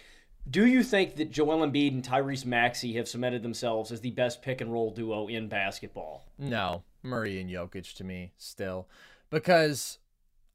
[0.48, 4.42] Do you think that Joel Embiid and Tyrese Maxey have cemented themselves as the best
[4.42, 6.26] pick and roll duo in basketball?
[6.38, 8.88] No, Murray and Jokic to me still,
[9.30, 9.98] because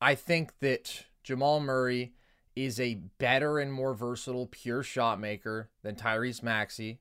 [0.02, 2.14] I think that Jamal Murray
[2.56, 7.00] is a better and more versatile pure shot maker than Tyrese Maxey.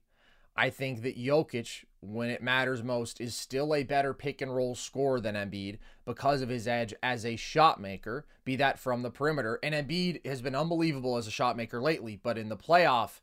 [0.58, 4.74] I think that Jokic, when it matters most, is still a better pick and roll
[4.74, 9.10] scorer than Embiid because of his edge as a shot maker, be that from the
[9.10, 9.60] perimeter.
[9.62, 13.20] And Embiid has been unbelievable as a shot maker lately, but in the playoff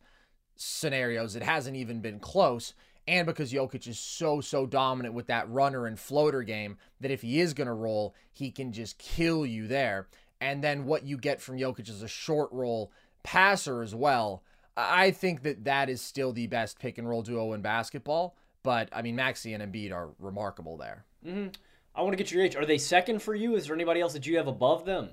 [0.56, 2.74] scenarios, it hasn't even been close.
[3.06, 7.21] and because Jokic is so, so dominant with that runner and floater game that if
[7.21, 10.08] he is going to roll, he can just kill you there.
[10.39, 12.91] And then what you get from Jokic is a short roll
[13.24, 14.41] passer as well.
[14.77, 18.35] I think that that is still the best pick and roll duo in basketball.
[18.63, 21.05] But I mean, Maxey and Embiid are remarkable there.
[21.25, 21.49] Mm-hmm.
[21.93, 22.55] I want to get your age.
[22.55, 23.55] Are they second for you?
[23.55, 25.09] Is there anybody else that you have above them?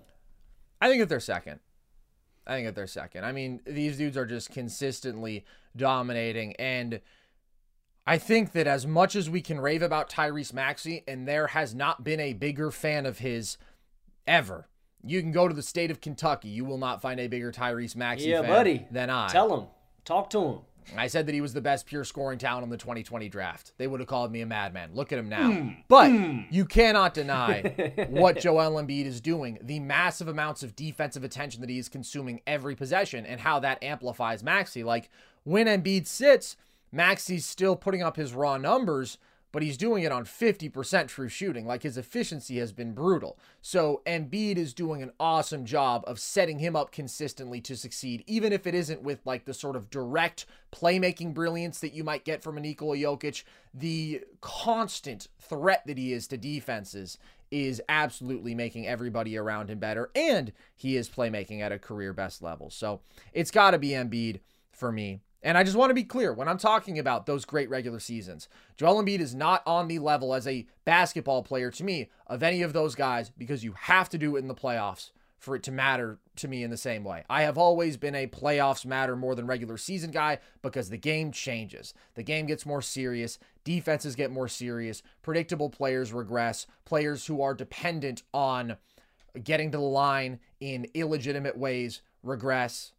[0.80, 1.60] I think that they're second.
[2.46, 3.24] I think that they're second.
[3.24, 5.44] I mean, these dudes are just consistently
[5.76, 6.56] dominating.
[6.56, 7.00] And
[8.04, 11.72] I think that as much as we can rave about Tyrese Maxey, and there has
[11.72, 13.58] not been a bigger fan of his
[14.26, 14.66] ever.
[15.04, 16.48] You can go to the state of Kentucky.
[16.48, 18.86] You will not find a bigger Tyrese Maxey yeah, fan buddy.
[18.90, 19.28] than I.
[19.28, 19.66] Tell him.
[20.04, 20.58] Talk to him.
[20.96, 23.72] I said that he was the best pure scoring talent in the 2020 draft.
[23.78, 24.90] They would have called me a madman.
[24.94, 25.48] Look at him now.
[25.48, 25.76] Mm.
[25.88, 26.46] But mm.
[26.50, 27.62] you cannot deny
[28.10, 32.40] what Joel Embiid is doing, the massive amounts of defensive attention that he is consuming
[32.46, 34.82] every possession, and how that amplifies Maxey.
[34.82, 35.08] Like
[35.44, 36.56] when Embiid sits,
[36.90, 39.18] Maxey's still putting up his raw numbers,
[39.52, 41.66] but he's doing it on 50% true shooting.
[41.66, 43.38] Like his efficiency has been brutal.
[43.60, 48.52] So Embiid is doing an awesome job of setting him up consistently to succeed, even
[48.52, 52.42] if it isn't with like the sort of direct playmaking brilliance that you might get
[52.42, 53.44] from a Nikola Jokic.
[53.74, 57.18] The constant threat that he is to defenses
[57.50, 62.42] is absolutely making everybody around him better, and he is playmaking at a career best
[62.42, 62.70] level.
[62.70, 63.00] So
[63.34, 64.40] it's got to be Embiid
[64.72, 65.20] for me.
[65.42, 68.48] And I just want to be clear when I'm talking about those great regular seasons,
[68.76, 72.62] Joel Embiid is not on the level as a basketball player to me of any
[72.62, 75.10] of those guys because you have to do it in the playoffs
[75.42, 77.24] for it to matter to me in the same way.
[77.28, 81.32] I have always been a playoffs matter more than regular season guy because the game
[81.32, 81.94] changes.
[82.14, 87.54] The game gets more serious, defenses get more serious, predictable players regress, players who are
[87.54, 88.76] dependent on
[89.42, 92.92] getting to the line in illegitimate ways regress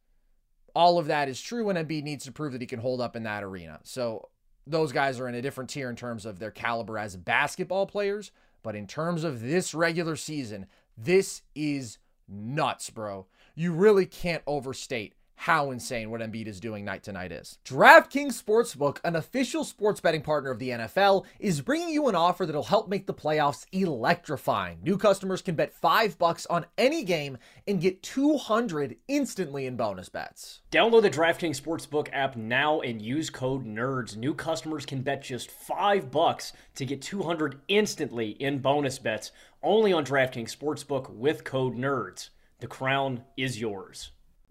[0.75, 3.15] all of that is true, and Embiid needs to prove that he can hold up
[3.15, 3.79] in that arena.
[3.83, 4.29] So
[4.65, 8.31] those guys are in a different tier in terms of their caliber as basketball players.
[8.63, 13.27] But in terms of this regular season, this is nuts, bro.
[13.55, 17.57] You really can't overstate how insane what Embiid is doing night to night is.
[17.65, 22.45] DraftKings Sportsbook, an official sports betting partner of the NFL, is bringing you an offer
[22.45, 24.79] that'll help make the playoffs electrifying.
[24.81, 30.07] New customers can bet 5 bucks on any game and get 200 instantly in bonus
[30.07, 30.61] bets.
[30.71, 34.15] Download the DraftKings Sportsbook app now and use code NERDS.
[34.15, 39.91] New customers can bet just 5 bucks to get 200 instantly in bonus bets only
[39.91, 42.29] on DraftKings Sportsbook with code NERDS.
[42.61, 44.11] The crown is yours.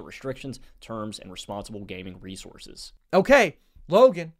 [0.00, 2.92] restrictions, terms, and responsible gaming resources.
[3.12, 4.32] Okay, Logan,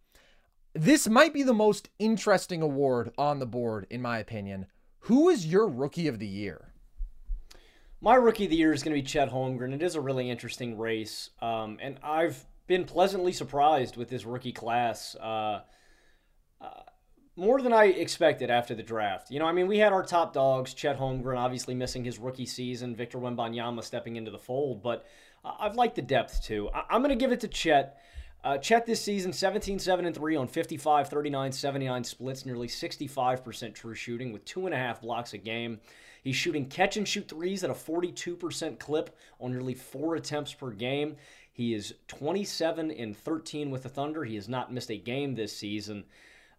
[0.74, 4.66] this might be the most interesting award on the board, in my opinion.
[5.00, 6.72] Who is your rookie of the year?
[8.00, 9.72] My rookie of the year is going to be Chet Holmgren.
[9.72, 14.52] It is a really interesting race, um, and I've been pleasantly surprised with this rookie
[14.52, 15.14] class.
[15.16, 15.60] Uh,
[16.60, 16.82] uh,
[17.36, 19.30] more than I expected after the draft.
[19.30, 22.46] You know, I mean, we had our top dogs, Chet Holmgren obviously missing his rookie
[22.46, 25.04] season, Victor Wembanyama stepping into the fold, but
[25.44, 26.70] I've liked the depth too.
[26.74, 28.00] I- am going to give it to Chet.
[28.42, 33.74] Uh, Chet this season, 17 7 and 3 on 55, 39, 79 splits, nearly 65%
[33.74, 35.80] true shooting with two and a half blocks a game.
[36.22, 40.70] He's shooting catch and shoot threes at a 42% clip on nearly four attempts per
[40.70, 41.16] game.
[41.52, 44.24] He is 27 and 13 with the Thunder.
[44.24, 46.04] He has not missed a game this season.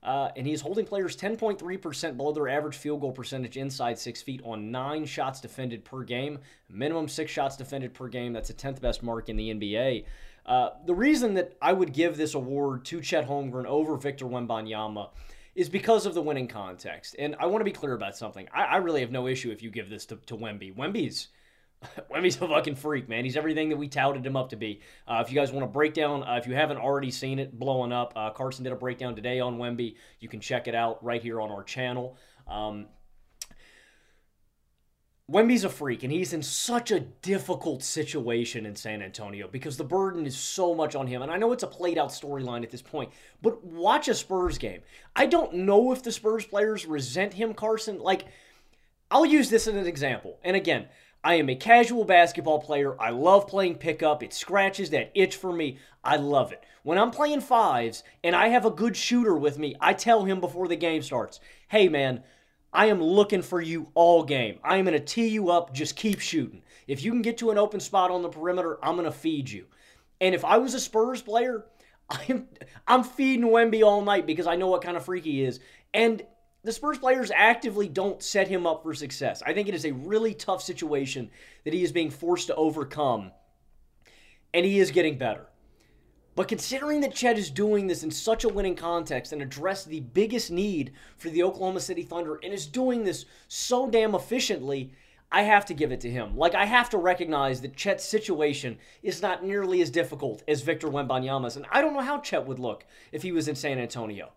[0.05, 4.39] Uh, and he's holding players 10.3% below their average field goal percentage inside six feet
[4.45, 6.37] on nine shots defended per game.
[6.69, 8.31] Minimum six shots defended per game.
[8.31, 10.05] That's a 10th best mark in the NBA.
[10.45, 15.09] Uh, the reason that I would give this award to Chet Holmgren over Victor Wembanyama
[15.55, 17.15] is because of the winning context.
[17.17, 18.47] And I want to be clear about something.
[18.53, 20.75] I, I really have no issue if you give this to, to Wemby.
[20.75, 21.29] Wemby's
[22.11, 23.23] Wemby's a fucking freak, man.
[23.23, 24.81] He's everything that we touted him up to be.
[25.07, 27.57] Uh, if you guys want to break down, uh, if you haven't already seen it
[27.57, 29.95] blowing up, uh, Carson did a breakdown today on Wemby.
[30.19, 32.17] You can check it out right here on our channel.
[32.47, 32.87] Um,
[35.31, 39.83] Wemby's a freak, and he's in such a difficult situation in San Antonio because the
[39.83, 41.23] burden is so much on him.
[41.23, 43.09] And I know it's a played out storyline at this point,
[43.41, 44.81] but watch a Spurs game.
[45.15, 47.97] I don't know if the Spurs players resent him, Carson.
[47.97, 48.25] Like,
[49.09, 50.39] I'll use this as an example.
[50.43, 50.87] And again,
[51.25, 52.95] I am a casual basketball player.
[53.01, 54.21] I love playing pickup.
[54.21, 55.79] It scratches that itch for me.
[56.03, 56.63] I love it.
[56.83, 60.39] When I'm playing fives and I have a good shooter with me, I tell him
[60.39, 62.21] before the game starts, hey man,
[62.71, 64.59] I am looking for you all game.
[64.63, 65.73] I am going to tee you up.
[65.73, 66.61] Just keep shooting.
[66.85, 69.49] If you can get to an open spot on the perimeter, I'm going to feed
[69.49, 69.65] you.
[70.21, 71.65] And if I was a Spurs player,
[72.09, 72.47] I'm
[72.85, 75.59] I'm feeding Wemby all night because I know what kind of freak he is.
[75.91, 76.21] And
[76.65, 79.43] the Spurs players actively don't set him up for success.
[79.45, 81.29] I think it is a really tough situation
[81.63, 83.31] that he is being forced to overcome,
[84.51, 85.45] and he is getting better.
[86.33, 89.99] But considering that Chet is doing this in such a winning context and address the
[89.99, 94.91] biggest need for the Oklahoma City Thunder and is doing this so damn efficiently,
[95.31, 96.35] I have to give it to him.
[96.35, 100.87] Like, I have to recognize that Chet's situation is not nearly as difficult as Victor
[100.87, 104.31] Wembanyama's, and I don't know how Chet would look if he was in San Antonio.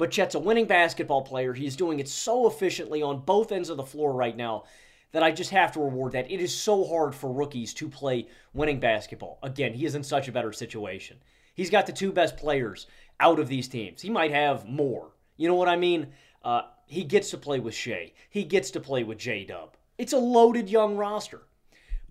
[0.00, 1.52] But Chet's a winning basketball player.
[1.52, 4.64] He's doing it so efficiently on both ends of the floor right now
[5.12, 6.30] that I just have to reward that.
[6.30, 9.38] It is so hard for rookies to play winning basketball.
[9.42, 11.18] Again, he is in such a better situation.
[11.52, 12.86] He's got the two best players
[13.20, 14.00] out of these teams.
[14.00, 15.10] He might have more.
[15.36, 16.06] You know what I mean?
[16.42, 18.14] Uh, he gets to play with Shai.
[18.30, 19.76] He gets to play with J Dub.
[19.98, 21.42] It's a loaded young roster.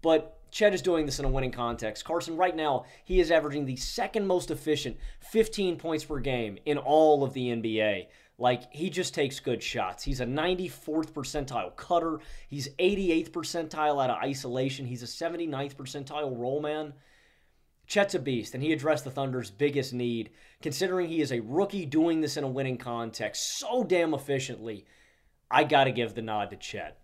[0.03, 2.05] But Chet is doing this in a winning context.
[2.05, 6.77] Carson, right now, he is averaging the second most efficient 15 points per game in
[6.77, 8.07] all of the NBA.
[8.37, 10.03] Like, he just takes good shots.
[10.03, 12.19] He's a 94th percentile cutter.
[12.47, 14.85] He's 88th percentile out of isolation.
[14.85, 16.93] He's a 79th percentile roll man.
[17.85, 20.29] Chet's a beast, and he addressed the Thunder's biggest need,
[20.61, 24.85] considering he is a rookie doing this in a winning context so damn efficiently.
[25.49, 26.99] I got to give the nod to Chet.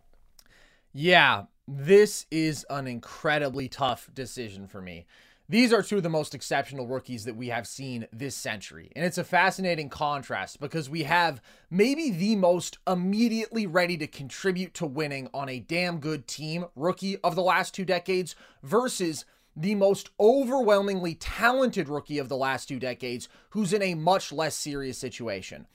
[0.93, 5.05] Yeah, this is an incredibly tough decision for me.
[5.47, 8.91] These are two of the most exceptional rookies that we have seen this century.
[8.95, 11.39] And it's a fascinating contrast because we have
[11.69, 17.17] maybe the most immediately ready to contribute to winning on a damn good team rookie
[17.19, 22.79] of the last two decades versus the most overwhelmingly talented rookie of the last two
[22.79, 25.67] decades who's in a much less serious situation.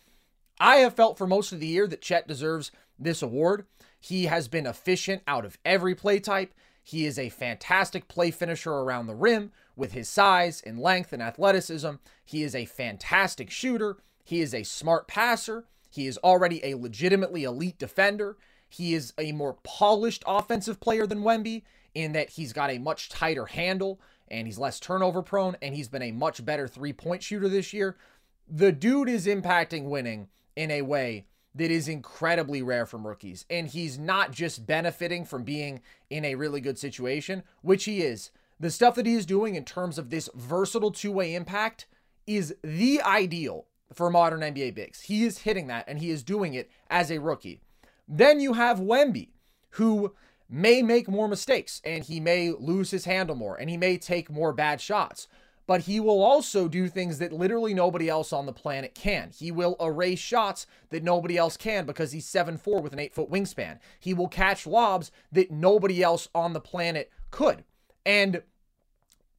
[0.59, 3.67] I have felt for most of the year that Chet deserves this award.
[4.01, 6.55] He has been efficient out of every play type.
[6.83, 11.23] He is a fantastic play finisher around the rim with his size and length and
[11.23, 11.91] athleticism.
[12.25, 13.99] He is a fantastic shooter.
[14.25, 15.67] He is a smart passer.
[15.91, 18.37] He is already a legitimately elite defender.
[18.69, 21.63] He is a more polished offensive player than Wemby
[21.95, 25.89] in that he's got a much tighter handle and he's less turnover prone and he's
[25.89, 27.97] been a much better three point shooter this year.
[28.49, 33.45] The dude is impacting winning in a way that is incredibly rare from rookies.
[33.51, 38.31] And he's not just benefiting from being in a really good situation, which he is.
[38.59, 41.87] The stuff that he is doing in terms of this versatile two way impact
[42.27, 45.03] is the ideal for modern NBA bigs.
[45.03, 47.61] He is hitting that and he is doing it as a rookie.
[48.07, 49.31] Then you have Wemby,
[49.71, 50.15] who
[50.49, 54.31] may make more mistakes and he may lose his handle more and he may take
[54.31, 55.27] more bad shots
[55.71, 59.31] but he will also do things that literally nobody else on the planet can.
[59.33, 63.31] He will erase shots that nobody else can because he's 7'4 with an 8 foot
[63.31, 63.79] wingspan.
[64.01, 67.63] He will catch lobs that nobody else on the planet could.
[68.05, 68.43] And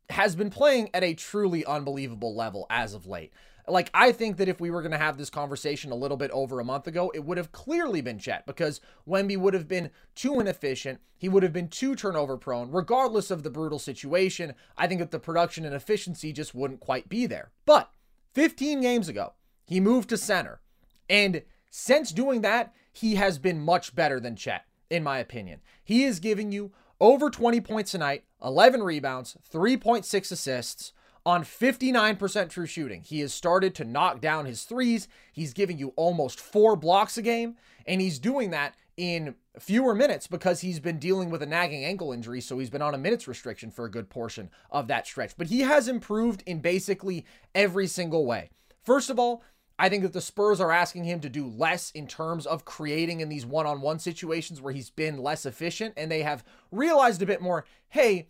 [0.10, 3.34] has been playing at a truly unbelievable level as of late.
[3.68, 6.32] Like, I think that if we were going to have this conversation a little bit
[6.32, 9.92] over a month ago, it would have clearly been Chet because Wemby would have been
[10.16, 11.00] too inefficient.
[11.18, 12.72] He would have been too turnover prone.
[12.72, 17.10] Regardless of the brutal situation, I think that the production and efficiency just wouldn't quite
[17.10, 17.52] be there.
[17.66, 17.92] But
[18.34, 19.34] 15 games ago,
[19.66, 20.62] he moved to center.
[21.10, 25.62] And since doing that, he has been much better than Chet, in my opinion.
[25.84, 30.94] He is giving you over 20 points a night, 11 rebounds, 3.6 assists
[31.26, 33.02] on 59% true shooting.
[33.02, 35.08] He has started to knock down his threes.
[35.32, 37.56] He's giving you almost four blocks a game,
[37.86, 42.12] and he's doing that in fewer minutes because he's been dealing with a nagging ankle
[42.12, 45.36] injury, so he's been on a minutes restriction for a good portion of that stretch.
[45.38, 48.50] But he has improved in basically every single way.
[48.84, 49.44] First of all,
[49.80, 53.20] I think that the Spurs are asking him to do less in terms of creating
[53.20, 57.22] in these one on one situations where he's been less efficient, and they have realized
[57.22, 58.28] a bit more hey,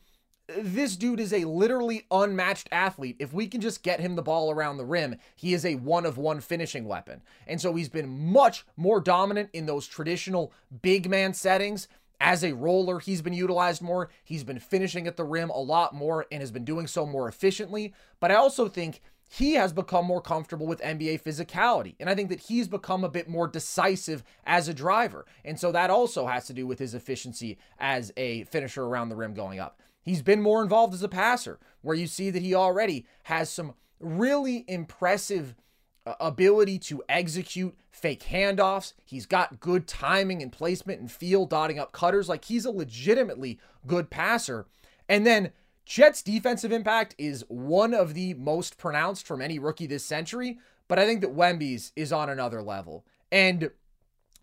[0.59, 3.15] this dude is a literally unmatched athlete.
[3.19, 6.05] If we can just get him the ball around the rim, he is a one
[6.05, 7.21] of one finishing weapon.
[7.47, 11.87] And so he's been much more dominant in those traditional big man settings.
[12.19, 14.09] As a roller, he's been utilized more.
[14.23, 17.27] He's been finishing at the rim a lot more and has been doing so more
[17.27, 17.93] efficiently.
[18.19, 19.01] But I also think
[19.33, 21.95] he has become more comfortable with NBA physicality.
[22.01, 25.25] And I think that he's become a bit more decisive as a driver.
[25.45, 29.15] And so that also has to do with his efficiency as a finisher around the
[29.15, 29.79] rim going up.
[30.01, 33.73] He's been more involved as a passer, where you see that he already has some
[33.99, 35.55] really impressive
[36.05, 38.93] uh, ability to execute fake handoffs.
[39.05, 42.27] He's got good timing and placement and feel, dotting up cutters.
[42.27, 44.65] Like he's a legitimately good passer.
[45.07, 45.51] And then
[45.85, 50.97] Chet's defensive impact is one of the most pronounced from any rookie this century, but
[50.99, 53.05] I think that Wemby's is on another level.
[53.31, 53.71] And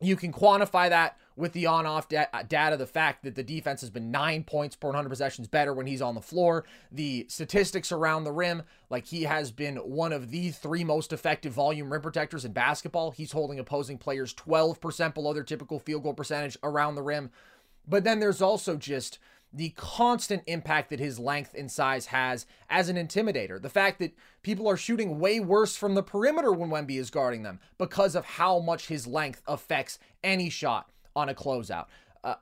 [0.01, 3.43] you can quantify that with the on off da- uh, data, the fact that the
[3.43, 6.65] defense has been nine points per 100 possessions better when he's on the floor.
[6.91, 11.53] The statistics around the rim, like he has been one of the three most effective
[11.53, 13.13] volume rim protectors in basketball.
[13.13, 17.31] He's holding opposing players 12% below their typical field goal percentage around the rim.
[17.87, 19.19] But then there's also just
[19.53, 23.61] the constant impact that his length and size has as an intimidator.
[23.61, 27.43] The fact that people are shooting way worse from the perimeter when Wemby is guarding
[27.43, 31.87] them because of how much his length affects any shot on a closeout.
[32.23, 32.35] Uh,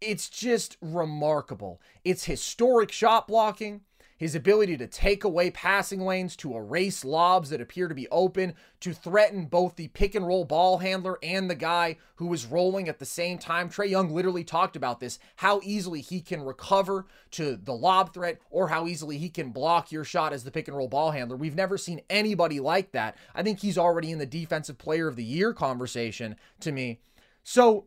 [0.00, 1.80] it's just remarkable.
[2.04, 3.82] It's historic shot blocking
[4.22, 8.54] his ability to take away passing lanes, to erase lobs that appear to be open,
[8.78, 12.88] to threaten both the pick and roll ball handler and the guy who is rolling
[12.88, 13.68] at the same time.
[13.68, 18.38] Trae Young literally talked about this how easily he can recover to the lob threat
[18.48, 21.36] or how easily he can block your shot as the pick and roll ball handler.
[21.36, 23.16] We've never seen anybody like that.
[23.34, 27.00] I think he's already in the defensive player of the year conversation to me.
[27.42, 27.86] So,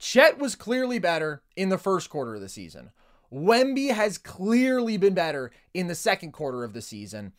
[0.00, 2.90] Chet was clearly better in the first quarter of the season.
[3.34, 7.32] Wemby has clearly been better in the second quarter of the season.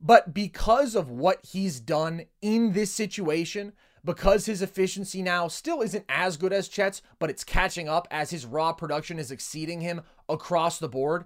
[0.00, 3.72] But because of what he's done in this situation,
[4.04, 8.30] because his efficiency now still isn't as good as Chet's, but it's catching up as
[8.30, 11.24] his raw production is exceeding him across the board,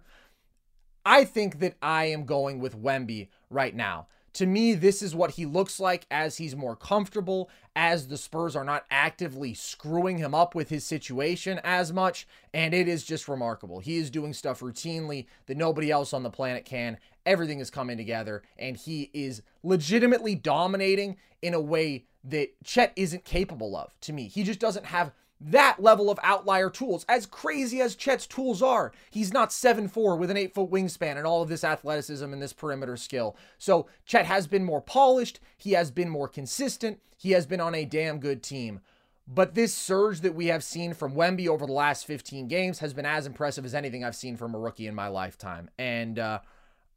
[1.05, 4.09] I think that I am going with Wemby right now.
[4.35, 8.55] To me, this is what he looks like as he's more comfortable, as the Spurs
[8.55, 12.29] are not actively screwing him up with his situation as much.
[12.55, 13.81] And it is just remarkable.
[13.81, 16.99] He is doing stuff routinely that nobody else on the planet can.
[17.27, 23.25] Everything is coming together, and he is legitimately dominating in a way that Chet isn't
[23.25, 24.29] capable of to me.
[24.29, 27.07] He just doesn't have that level of outlier tools.
[27.09, 31.27] As crazy as Chet's tools are, he's not 7'4 with an 8 foot wingspan and
[31.27, 33.37] all of this athleticism and this perimeter skill.
[33.59, 37.75] So Chet has been more polished, he has been more consistent, he has been on
[37.75, 38.81] a damn good team.
[39.33, 42.93] But this surge that we have seen from Wemby over the last 15 games has
[42.93, 45.71] been as impressive as anything I've seen from a rookie in my lifetime.
[45.79, 46.41] And uh,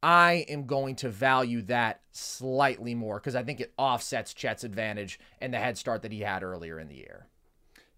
[0.01, 5.19] I am going to value that slightly more because I think it offsets Chet's advantage
[5.39, 7.27] and the head start that he had earlier in the year.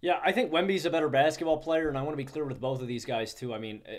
[0.05, 2.61] Yeah, I think Wemby's a better basketball player, and I want to be clear with
[2.61, 3.55] both of these guys too.
[3.55, 3.93] I mean, uh,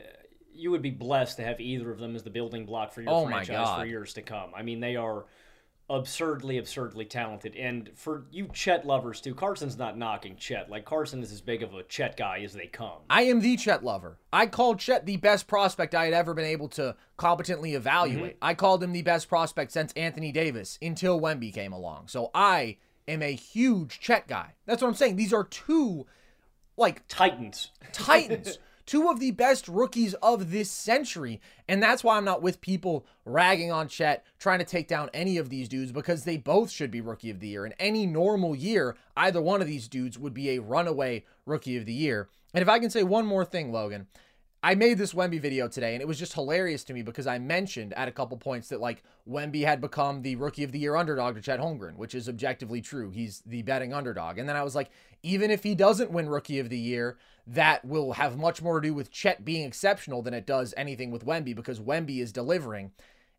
[0.54, 3.11] you would be blessed to have either of them as the building block for your
[3.11, 4.52] Oh franchise for years to come.
[4.54, 5.24] I mean, they are
[5.90, 7.57] absurdly, absurdly talented.
[7.57, 10.70] And for you Chet lovers too, Carson's not knocking Chet.
[10.70, 13.00] Like Carson is as big of a Chet guy as they come.
[13.11, 14.20] I am the Chet lover.
[14.32, 18.36] I called Chet the best prospect I had ever been able to competently evaluate.
[18.36, 18.44] Mm-hmm.
[18.44, 22.07] I called him the best prospect since Anthony Davis until Wemby came along.
[22.07, 22.76] So I
[23.09, 24.54] am a huge Chet guy.
[24.66, 25.16] That's what I'm saying.
[25.16, 26.07] These are two
[26.76, 27.70] like Titans.
[27.92, 28.59] Titans.
[28.84, 31.40] two of the best rookies of this century.
[31.68, 35.38] And that's why I'm not with people ragging on Chet, trying to take down any
[35.38, 37.66] of these dudes, because they both should be rookie of the year.
[37.66, 41.86] In any normal year, either one of these dudes would be a runaway rookie of
[41.86, 42.28] the year.
[42.54, 44.07] And if I can say one more thing, Logan,
[44.67, 47.39] I made this Wemby video today, and it was just hilarious to me because I
[47.39, 50.97] mentioned at a couple points that like Wemby had become the rookie of the year
[50.97, 53.11] underdog to Chet Holmgren, which is objectively true.
[53.11, 54.39] He's the betting underdog.
[54.39, 54.91] And then I was like,
[55.23, 58.89] even if he doesn't win rookie of the year, that will have much more to
[58.89, 62.91] do with Chet being exceptional than it does anything with Wemby because Wemby is delivering.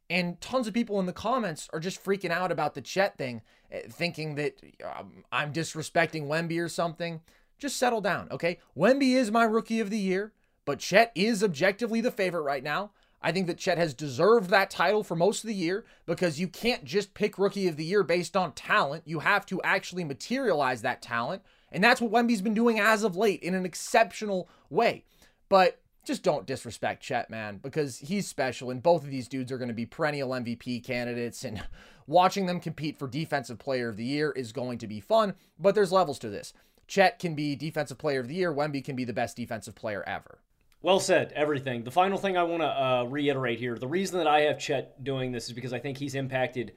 [0.09, 3.41] And tons of people in the comments are just freaking out about the Chet thing,
[3.69, 4.61] eh, thinking that
[4.97, 7.19] um, I'm disrespecting Wemby or something.
[7.59, 8.59] Just settle down, okay?
[8.77, 10.31] Wemby is my rookie of the year,
[10.67, 12.91] but Chet is objectively the favorite right now.
[13.21, 16.49] I think that Chet has deserved that title for most of the year because you
[16.49, 19.03] can't just pick rookie of the year based on talent.
[19.05, 21.41] You have to actually materialize that talent.
[21.71, 25.05] And that's what Wemby's been doing as of late in an exceptional way.
[25.47, 28.69] But just don't disrespect Chet, man, because he's special.
[28.69, 31.45] And both of these dudes are going to be perennial MVP candidates.
[31.45, 31.63] And
[32.07, 35.35] watching them compete for Defensive Player of the Year is going to be fun.
[35.57, 36.51] But there's levels to this.
[36.87, 38.53] Chet can be Defensive Player of the Year.
[38.53, 40.39] Wemby can be the best defensive player ever.
[40.81, 41.83] Well said, everything.
[41.83, 45.03] The final thing I want to uh, reiterate here the reason that I have Chet
[45.03, 46.73] doing this is because I think he's impacted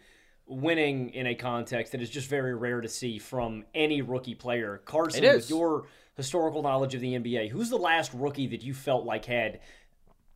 [0.46, 4.80] winning in a context that is just very rare to see from any rookie player.
[4.84, 5.86] Carson, with your
[6.16, 9.60] historical knowledge of the NBA, who's the last rookie that you felt like had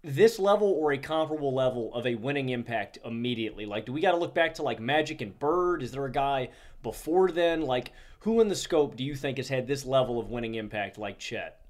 [0.03, 3.67] this level or a comparable level of a winning impact immediately?
[3.67, 5.83] Like, do we got to look back to like Magic and Bird?
[5.83, 6.51] Is there a guy
[6.83, 7.63] before then?
[7.63, 10.97] Like, who in the scope do you think has had this level of winning impact
[10.99, 11.64] like Chet?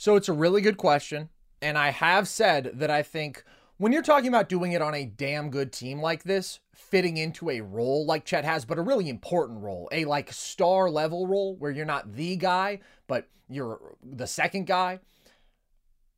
[0.00, 1.28] So it's a really good question.
[1.60, 3.44] And I have said that I think
[3.76, 7.50] when you're talking about doing it on a damn good team like this, fitting into
[7.50, 11.54] a role like Chet has, but a really important role, a like star level role
[11.56, 15.00] where you're not the guy, but you're the second guy.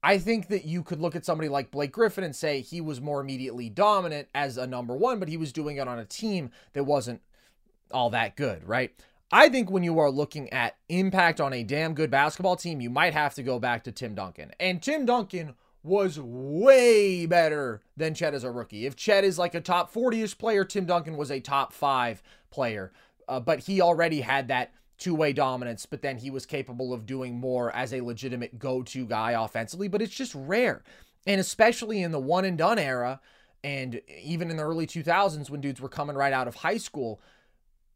[0.00, 3.00] I think that you could look at somebody like Blake Griffin and say he was
[3.00, 6.52] more immediately dominant as a number one, but he was doing it on a team
[6.74, 7.20] that wasn't
[7.90, 8.94] all that good, right?
[9.34, 12.90] I think when you are looking at impact on a damn good basketball team, you
[12.90, 14.52] might have to go back to Tim Duncan.
[14.60, 18.84] And Tim Duncan was way better than Chet as a rookie.
[18.84, 22.22] If Chet is like a top 40 ish player, Tim Duncan was a top five
[22.50, 22.92] player.
[23.26, 27.06] Uh, but he already had that two way dominance, but then he was capable of
[27.06, 29.88] doing more as a legitimate go to guy offensively.
[29.88, 30.82] But it's just rare.
[31.26, 33.18] And especially in the one and done era,
[33.64, 37.20] and even in the early 2000s when dudes were coming right out of high school,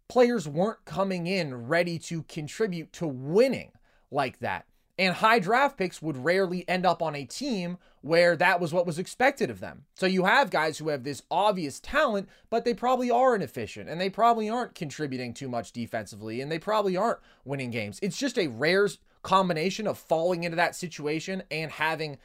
[0.08, 3.72] players weren't coming in ready to contribute to winning
[4.10, 4.66] like that.
[4.98, 8.86] And high draft picks would rarely end up on a team where that was what
[8.86, 9.84] was expected of them.
[9.94, 14.00] So you have guys who have this obvious talent, but they probably are inefficient and
[14.00, 17.98] they probably aren't contributing too much defensively and they probably aren't winning games.
[18.00, 18.88] It's just a rare
[19.22, 22.16] combination of falling into that situation and having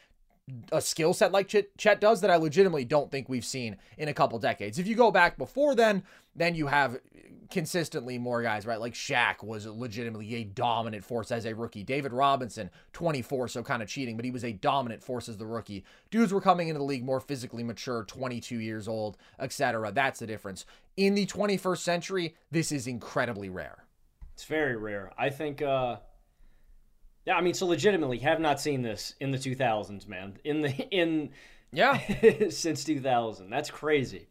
[0.72, 4.14] a skill set like Chet, does that I legitimately don't think we've seen in a
[4.14, 4.80] couple decades.
[4.80, 6.04] If you go back before then,
[6.36, 7.00] then you have
[7.50, 8.80] consistently more guys, right?
[8.80, 11.84] Like Shaq was legitimately a dominant force as a rookie.
[11.84, 15.46] David Robinson, 24, so kind of cheating, but he was a dominant force as the
[15.46, 15.84] rookie.
[16.10, 19.92] Dudes were coming into the league more physically mature, 22 years old, etc.
[19.92, 20.66] That's the difference.
[20.98, 23.84] In the 21st century, this is incredibly rare.
[24.34, 25.12] It's very rare.
[25.18, 25.98] I think uh
[27.26, 30.40] yeah, I mean, so legitimately have not seen this in the 2000s, man.
[30.44, 31.30] In the in
[31.72, 32.00] yeah,
[32.50, 33.50] since 2000.
[33.50, 34.28] That's crazy.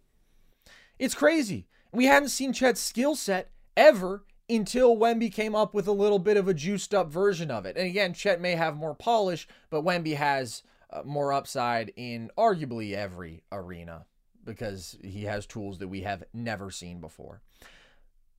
[0.98, 1.66] It's crazy.
[1.92, 6.36] We hadn't seen Chet's skill set ever until Wemby came up with a little bit
[6.36, 7.76] of a juiced up version of it.
[7.76, 12.94] And again, Chet may have more polish, but Wemby has uh, more upside in arguably
[12.94, 14.06] every arena
[14.44, 17.40] because he has tools that we have never seen before.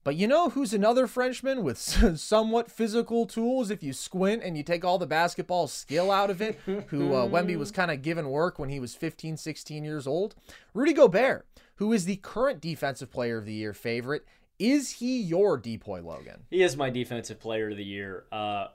[0.04, 1.78] But you know who's another Frenchman with
[2.18, 6.42] somewhat physical tools if you squint and you take all the basketball skill out of
[6.42, 10.06] it, who uh, Wemby was kind of given work when he was 15, 16 years
[10.06, 10.34] old?
[10.74, 11.46] Rudy Gobert,
[11.76, 14.24] who is the current Defensive Player of the Year favorite.
[14.58, 16.44] Is he your Depoy Logan?
[16.50, 18.24] He is my Defensive Player of the Year.
[18.30, 18.68] Uh,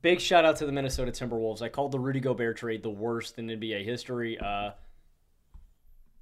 [0.00, 1.62] big shout out to the Minnesota Timberwolves.
[1.62, 4.38] I called the Rudy Gobert trade the worst in NBA history.
[4.38, 4.70] Uh,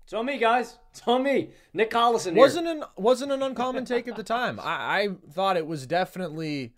[0.05, 0.79] it's on me, guys.
[0.91, 1.51] It's on me.
[1.73, 4.59] Nick Collison wasn't an wasn't an uncommon take at the time.
[4.61, 6.75] I, I thought it was definitely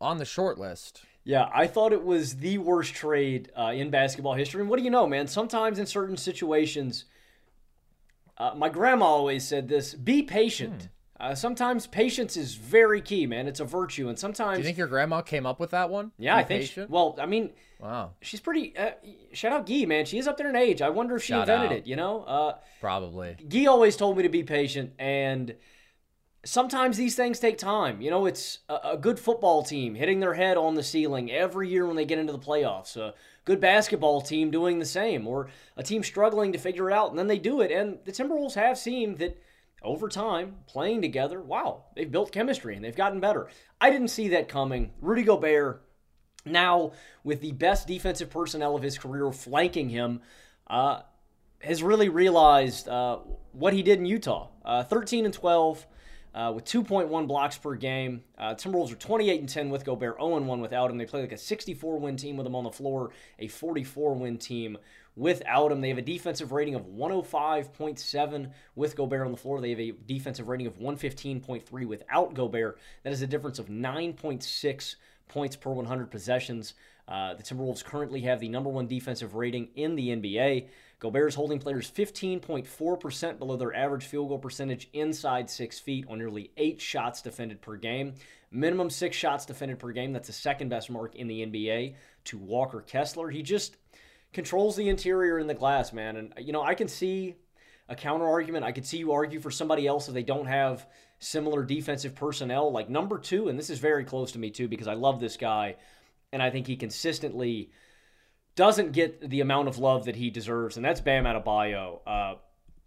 [0.00, 1.02] on the short list.
[1.24, 4.62] Yeah, I thought it was the worst trade uh, in basketball history.
[4.62, 5.26] And what do you know, man?
[5.26, 7.04] Sometimes in certain situations,
[8.38, 10.82] uh, my grandma always said this: be patient.
[10.82, 10.88] Hmm.
[11.20, 13.48] Uh, sometimes patience is very key, man.
[13.48, 14.56] It's a virtue, and sometimes.
[14.56, 16.12] Do you think your grandma came up with that one?
[16.16, 16.70] Yeah, Be I think.
[16.70, 18.76] She, well, I mean, wow, she's pretty.
[18.76, 18.92] Uh,
[19.32, 20.04] shout out Gee, man.
[20.04, 20.80] She is up there in age.
[20.80, 21.78] I wonder if she shout invented out.
[21.78, 21.86] it.
[21.88, 23.36] You know, uh, probably.
[23.48, 25.56] Gee always told me to be patient, and
[26.44, 28.00] sometimes these things take time.
[28.00, 31.68] You know, it's a, a, good football team hitting their head on the ceiling every
[31.68, 32.96] year when they get into the playoffs.
[32.96, 33.14] A
[33.48, 37.18] good basketball team doing the same, or a team struggling to figure it out, and
[37.18, 37.72] then they do it.
[37.72, 39.42] And the Timberwolves have seen that
[39.82, 43.48] over time, playing together, wow, they've built chemistry and they've gotten better.
[43.80, 44.90] I didn't see that coming.
[45.00, 45.82] Rudy Gobert,
[46.44, 46.92] now
[47.24, 50.20] with the best defensive personnel of his career flanking him,
[50.66, 51.00] uh,
[51.60, 53.18] has really realized uh,
[53.52, 54.48] what he did in Utah.
[54.62, 55.86] Uh, 13 and 12
[56.38, 58.22] uh, with 2.1 blocks per game.
[58.38, 60.96] Uh, Timberwolves are 28 and 10 with Gobert, 0 and 1 without him.
[60.96, 63.10] They play like a 64 win team with him on the floor,
[63.40, 64.78] a 44 win team
[65.16, 65.80] without him.
[65.80, 69.60] They have a defensive rating of 105.7 with Gobert on the floor.
[69.60, 72.78] They have a defensive rating of 115.3 without Gobert.
[73.02, 74.94] That is a difference of 9.6
[75.26, 76.74] points per 100 possessions.
[77.08, 80.68] Uh, the Timberwolves currently have the number one defensive rating in the NBA.
[81.00, 86.18] Gobert is holding players 15.4% below their average field goal percentage inside six feet on
[86.18, 88.14] nearly eight shots defended per game.
[88.50, 90.12] Minimum six shots defended per game.
[90.12, 91.94] That's the second best mark in the NBA
[92.24, 93.30] to Walker Kessler.
[93.30, 93.76] He just
[94.32, 96.16] controls the interior in the glass, man.
[96.16, 97.36] And, you know, I can see
[97.88, 98.64] a counter argument.
[98.64, 100.86] I could see you argue for somebody else if they don't have
[101.20, 102.72] similar defensive personnel.
[102.72, 105.36] Like number two, and this is very close to me too because I love this
[105.36, 105.76] guy
[106.32, 107.70] and I think he consistently
[108.58, 112.00] doesn't get the amount of love that he deserves, and that's Bam Adebayo.
[112.04, 112.34] Uh,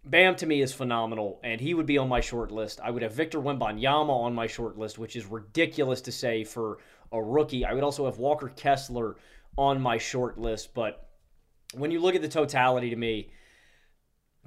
[0.04, 2.78] Bam to me is phenomenal, and he would be on my short list.
[2.84, 6.76] I would have Victor Wembanyama on my short list, which is ridiculous to say for
[7.10, 7.64] a rookie.
[7.64, 9.16] I would also have Walker Kessler
[9.56, 11.08] on my short list, but
[11.72, 13.32] when you look at the totality to me,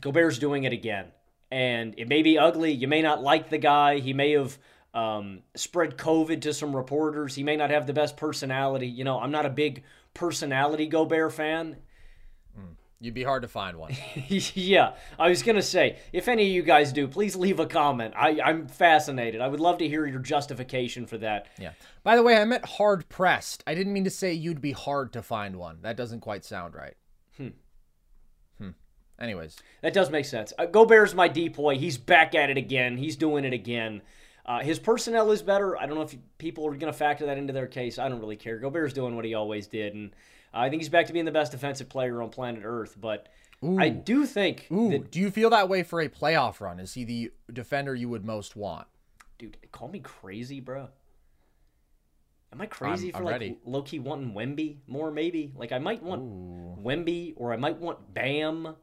[0.01, 1.07] Gobert's doing it again.
[1.49, 2.71] And it may be ugly.
[2.71, 3.97] You may not like the guy.
[3.97, 4.59] He may have
[4.93, 7.33] um, spread COVID to some reporters.
[7.33, 8.87] He may not have the best personality.
[8.87, 9.81] You know, I'm not a big
[10.15, 11.75] personality Gobert fan.
[12.57, 12.75] Mm.
[12.99, 13.95] You'd be hard to find one.
[14.27, 18.15] yeah, I was gonna say, if any of you guys do, please leave a comment.
[18.17, 19.41] I, I'm fascinated.
[19.41, 21.47] I would love to hear your justification for that.
[21.59, 21.73] Yeah.
[22.03, 23.63] By the way, I meant hard pressed.
[23.67, 25.79] I didn't mean to say you'd be hard to find one.
[25.83, 26.95] That doesn't quite sound right.
[27.37, 27.49] Hmm.
[28.57, 28.69] Hmm.
[29.19, 30.53] Anyways, that does make sense.
[30.57, 31.77] Uh, Gobert's my depoy.
[31.77, 32.97] He's back at it again.
[32.97, 34.01] He's doing it again.
[34.45, 35.75] Uh, his personnel is better.
[35.77, 37.97] I don't know if people are going to factor that into their case.
[37.97, 38.59] I don't really care.
[38.59, 40.11] Gobert's doing what he always did, and
[40.53, 42.95] I think he's back to being the best defensive player on planet Earth.
[42.99, 43.27] But
[43.63, 43.79] Ooh.
[43.79, 44.67] I do think.
[44.71, 46.79] Ooh, that, do you feel that way for a playoff run?
[46.79, 48.87] Is he the defender you would most want?
[49.39, 50.89] Dude, call me crazy, bro.
[52.53, 53.57] Am I crazy I'm, for I'm like ready.
[53.65, 55.11] low key wanting Wemby more?
[55.11, 56.77] Maybe like I might want Ooh.
[56.81, 58.75] Wemby or I might want Bam.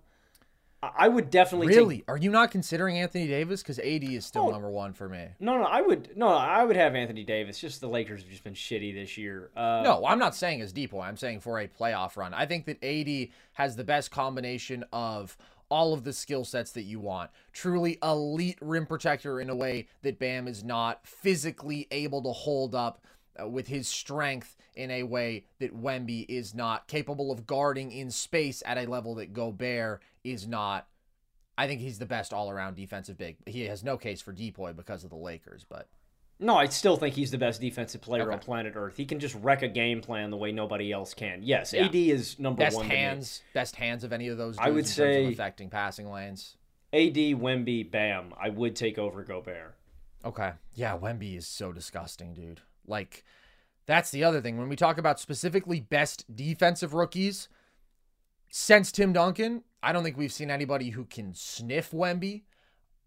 [0.82, 1.98] I would definitely really.
[1.98, 2.10] Take...
[2.10, 5.28] Are you not considering Anthony Davis because AD is still oh, number one for me?
[5.38, 7.60] No, no, I would no, I would have Anthony Davis.
[7.60, 9.50] Just the Lakers have just been shitty this year.
[9.56, 10.92] Uh, no, I'm not saying as deep.
[10.92, 12.34] I'm saying for a playoff run.
[12.34, 15.36] I think that AD has the best combination of
[15.68, 17.30] all of the skill sets that you want.
[17.52, 22.74] Truly elite rim protector in a way that Bam is not physically able to hold
[22.74, 23.04] up
[23.40, 28.10] uh, with his strength in a way that Wemby is not capable of guarding in
[28.10, 30.86] space at a level that Gobert is not.
[31.58, 33.36] I think he's the best all-around defensive big.
[33.46, 35.88] He has no case for depoy because of the Lakers, but
[36.40, 38.32] no, I still think he's the best defensive player Okay.
[38.32, 38.96] on planet Earth.
[38.96, 41.42] He can just wreck a game plan the way nobody else can.
[41.42, 41.84] Yes, Yeah.
[41.84, 42.88] AD is number best one.
[42.88, 42.96] me.
[42.96, 44.56] hands, best hands of any of those.
[44.58, 46.56] I would dudes in terms of say- affecting passing lanes.
[46.94, 48.34] AD, Wemby, Bam.
[48.40, 49.74] I would take over Gobert.
[50.24, 50.52] Okay.
[50.74, 52.60] Yeah, Wemby is so disgusting, dude.
[52.86, 53.24] Like,
[53.86, 54.58] that's the other thing.
[54.58, 57.48] When we talk about specifically best defensive rookies,
[58.50, 62.42] since Tim Duncan, I don't think we've seen anybody who can sniff Wemby.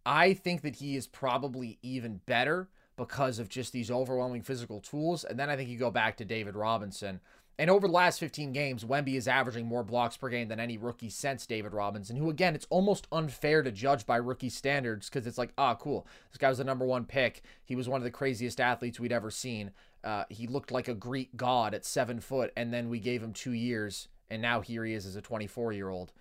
[0.06, 5.24] I think that he is probably even better because of just these overwhelming physical tools.
[5.24, 7.20] And then I think you go back to David Robinson.
[7.58, 10.78] And over the last 15 games, Wemby is averaging more blocks per game than any
[10.78, 15.26] rookie since David Robinson, who, again, it's almost unfair to judge by rookie standards because
[15.26, 16.06] it's like, ah, cool.
[16.32, 17.44] This guy was the number one pick.
[17.64, 19.72] He was one of the craziest athletes we'd ever seen.
[20.04, 23.32] Uh, he looked like a Greek god at seven foot, and then we gave him
[23.32, 26.12] two years, and now here he is as a 24 year old.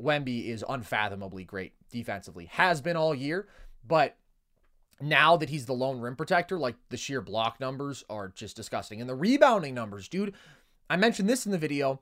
[0.00, 3.48] Wemby is unfathomably great defensively, has been all year,
[3.86, 4.16] but
[5.00, 9.00] now that he's the lone rim protector, like the sheer block numbers are just disgusting.
[9.00, 10.34] And the rebounding numbers, dude,
[10.88, 12.00] I mentioned this in the video.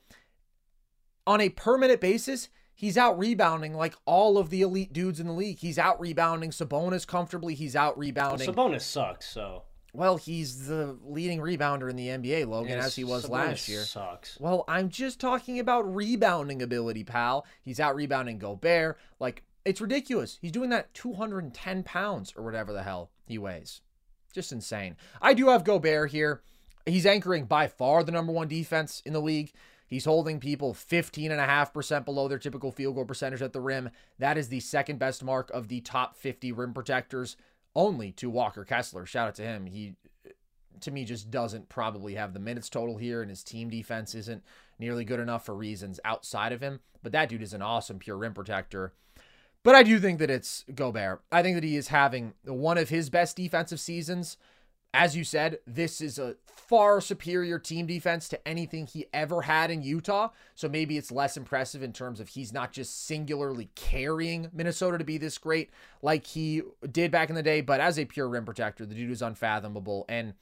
[1.26, 5.26] On a per minute basis, he's out rebounding like all of the elite dudes in
[5.26, 5.58] the league.
[5.58, 7.54] He's out rebounding Sabonis comfortably.
[7.54, 8.52] He's out rebounding.
[8.54, 9.62] Well, Sabonis sucks, so.
[9.94, 13.68] Well, he's the leading rebounder in the NBA, Logan, Yes, as he was Sabonis last
[13.68, 13.82] year.
[13.82, 14.40] Sucks.
[14.40, 17.46] Well, I'm just talking about rebounding ability, pal.
[17.62, 18.98] He's out rebounding Gobert.
[19.20, 20.38] Like, it's ridiculous.
[20.40, 23.82] He's doing that 210 pounds or whatever the hell he weighs.
[24.32, 24.96] Just insane.
[25.20, 26.42] I do have Gobert here.
[26.86, 29.52] He's anchoring by far the number one defense in the league.
[29.86, 33.90] He's holding people 15.5% below their typical field goal percentage at the rim.
[34.18, 37.36] That is the second best mark of the top 50 rim protectors,
[37.74, 39.04] only to Walker Kessler.
[39.04, 39.66] Shout out to him.
[39.66, 39.94] He,
[40.80, 44.42] to me, just doesn't probably have the minutes total here, and his team defense isn't
[44.78, 46.80] nearly good enough for reasons outside of him.
[47.02, 48.94] But that dude is an awesome pure rim protector.
[49.62, 51.20] But I do think that it's Gobert.
[51.30, 54.36] I think that he is having one of his best defensive seasons.
[54.94, 59.70] As you said, this is a far superior team defense to anything he ever had
[59.70, 60.28] in Utah.
[60.54, 65.04] So maybe it's less impressive in terms of he's not just singularly carrying Minnesota to
[65.04, 65.70] be this great
[66.02, 69.10] like he did back in the day, but as a pure rim protector, the dude
[69.10, 70.04] is unfathomable.
[70.10, 70.34] And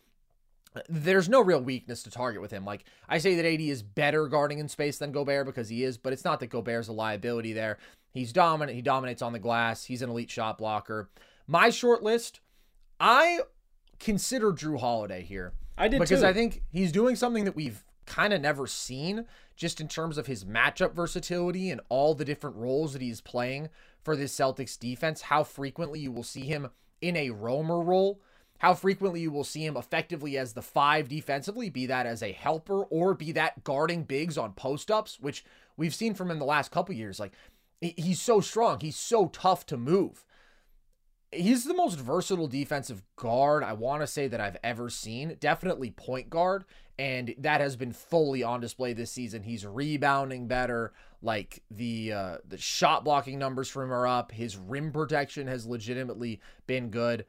[0.89, 2.65] there's no real weakness to target with him.
[2.65, 5.97] Like I say that AD is better guarding in space than Gobert because he is,
[5.97, 7.79] but it's not that Gobert's a liability there.
[8.13, 8.75] He's dominant.
[8.77, 9.85] He dominates on the glass.
[9.85, 11.09] He's an elite shot blocker.
[11.47, 12.41] My short list,
[12.99, 13.41] I
[14.01, 15.53] consider Jrue Holiday here.
[15.79, 16.27] I did because too.
[16.27, 19.27] I think he's doing something that we've kind of never seen
[19.57, 23.69] just in terms of his matchup versatility and all the different roles that he's playing
[24.03, 25.23] for this Celtics defense.
[25.23, 26.71] How frequently you will see him
[27.01, 28.21] in a roamer role
[28.61, 32.33] how frequently you will see him effectively as the five defensively, be that as a
[32.33, 35.47] helper or be that guarding bigs on post ups, which
[35.79, 37.19] we've seen from him the last couple years.
[37.19, 37.33] Like
[37.81, 40.27] he's so strong, he's so tough to move.
[41.33, 45.37] He's the most versatile defensive guard I want to say that I've ever seen.
[45.39, 46.65] Definitely point guard,
[46.99, 49.45] and that has been fully on display this season.
[49.45, 50.93] He's rebounding better.
[51.23, 54.33] Like the uh, the shot blocking numbers from him are up.
[54.33, 57.27] His rim protection has legitimately been good.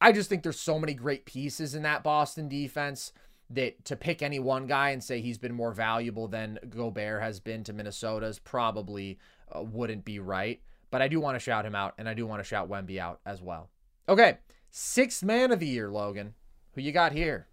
[0.00, 3.12] I just think there's so many great pieces in that Boston defense
[3.50, 7.38] that to pick any one guy and say he's been more valuable than Gobert has
[7.38, 9.18] been to Minnesota's probably
[9.54, 10.60] uh, wouldn't be right.
[10.92, 12.98] But I do want to shout him out, and I do want to shout Wemby
[12.98, 13.70] out as well.
[14.08, 14.36] Okay,
[14.70, 16.34] sixth man of the year, Logan.
[16.74, 17.48] Who you got here?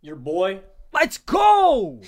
[0.00, 0.60] Your boy.
[0.92, 2.00] Let's go,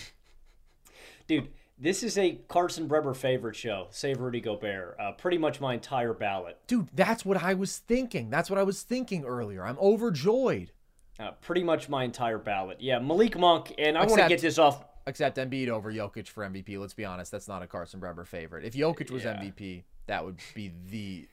[1.29, 1.49] dude.
[1.79, 3.89] This is a Carson Breber favorite show.
[3.91, 4.97] Save Rudy Gobert.
[4.99, 6.59] Uh, pretty much my entire ballot.
[6.67, 8.31] Dude, that's what I was thinking.
[8.31, 9.65] That's what I was thinking earlier.
[9.65, 10.73] I'm overjoyed.
[11.19, 12.79] Uh, pretty much my entire ballot.
[12.81, 14.85] Yeah, Malik Monk, and I want to get this off.
[15.07, 16.79] Except Embiid over Jokic for MVP.
[16.79, 18.65] Let's be honest, that's not a Carson Breber favorite.
[18.65, 19.37] If Jokic was yeah.
[19.37, 21.29] MVP, that would be the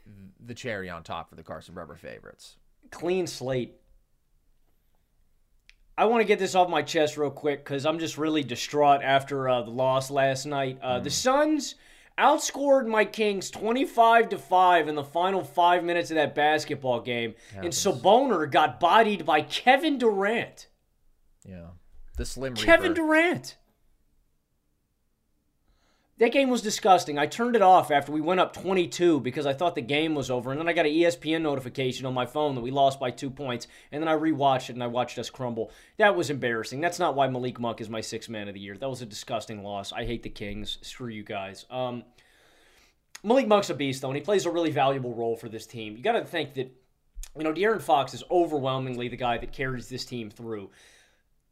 [0.46, 2.58] the cherry on top for the Carson Breber favorites.
[2.92, 3.74] Clean slate.
[5.98, 9.02] I want to get this off my chest real quick because I'm just really distraught
[9.02, 10.78] after uh, the loss last night.
[10.80, 11.04] Uh, mm.
[11.04, 11.74] The Suns
[12.20, 17.34] outscored my Kings 25 to 5 in the final five minutes of that basketball game.
[17.56, 20.68] And Sabonis got bodied by Kevin Durant.
[21.44, 21.70] Yeah.
[22.16, 22.94] The Slim Kevin Reaper.
[22.94, 23.58] Durant.
[26.20, 27.20] That game was disgusting.
[27.20, 30.32] I turned it off after we went up 22 because I thought the game was
[30.32, 30.50] over.
[30.50, 33.30] And then I got an ESPN notification on my phone that we lost by two
[33.30, 33.68] points.
[33.92, 35.72] And then I rewatched it and I watched us crumble.
[35.98, 36.82] That was embarrassing.
[36.82, 38.76] That's not why Malik Monk is my sixth man of the year.
[38.76, 39.94] That was a disgusting loss.
[39.94, 40.80] I hate the Kings.
[40.82, 41.68] Screw you guys.
[41.70, 42.04] Um,
[43.24, 45.96] Malik Monk's a beast, though, and he plays a really valuable role for this team.
[45.96, 46.72] You got to think that,
[47.38, 50.72] you know, De'Aaron Fox is overwhelmingly the guy that carries this team through.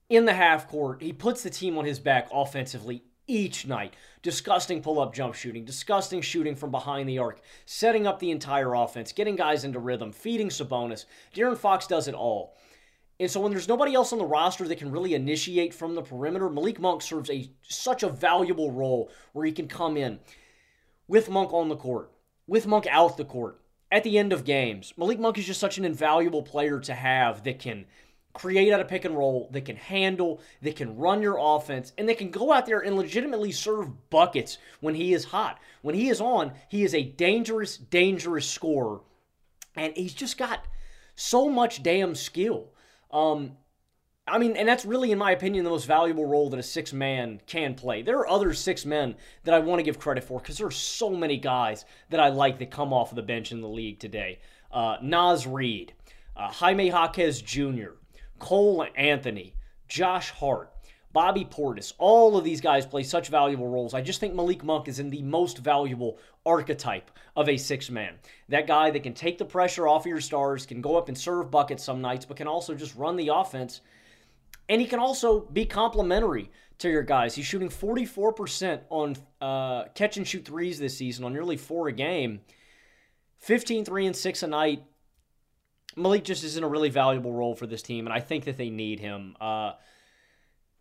[0.09, 3.93] In the half court, he puts the team on his back offensively each night.
[4.21, 8.73] Disgusting pull up jump shooting, disgusting shooting from behind the arc, setting up the entire
[8.73, 11.05] offense, getting guys into rhythm, feeding Sabonis.
[11.34, 12.57] De'Aaron Fox does it all.
[13.19, 16.01] And so when there's nobody else on the roster that can really initiate from the
[16.01, 20.19] perimeter, Malik Monk serves a such a valuable role where he can come in
[21.07, 22.11] with Monk on the court,
[22.45, 23.61] with Monk out the court,
[23.91, 24.93] at the end of games.
[24.97, 27.86] Malik Monk is just such an invaluable player to have that can
[28.36, 32.07] create out of pick and roll, that can handle, that can run your offense, and
[32.07, 35.59] that can go out there and legitimately serve buckets when he is hot.
[35.81, 38.99] When he is on, he is a dangerous, dangerous scorer.
[39.75, 40.65] And he's just got
[41.15, 42.71] so much damn skill.
[43.11, 43.57] Um,
[44.27, 46.91] I mean, and that's really, in my opinion, the most valuable role that a six
[46.91, 48.01] man can play.
[48.01, 50.71] There are other six men that I want to give credit for because there are
[50.71, 53.99] so many guys that I like that come off of the bench in the league
[53.99, 54.39] today.
[54.71, 55.93] Uh, Naz Reid,
[56.36, 57.91] uh, Jaime Jaquez Jr.,
[58.39, 59.53] Cole Anthony,
[59.88, 60.71] Josh Hart,
[61.15, 63.93] Bobby Portis, all of these guys play such valuable roles.
[63.93, 68.15] I just think Malik Monk is in the most valuable archetype of a six man.
[68.49, 71.17] That guy that can take the pressure off of your stars, can go up and
[71.17, 73.79] serve buckets some nights, but can also just run the offense.
[74.67, 77.36] And he can also be complementary to your guys.
[77.36, 81.93] He's shooting 44% on uh, catch and shoot threes this season on nearly four a
[81.93, 82.41] game,
[83.39, 84.83] 15 3 and 6 a night.
[85.96, 88.58] Malik just is in a really valuable role for this team, and I think that
[88.58, 89.36] they need him.
[89.39, 89.74] Uh,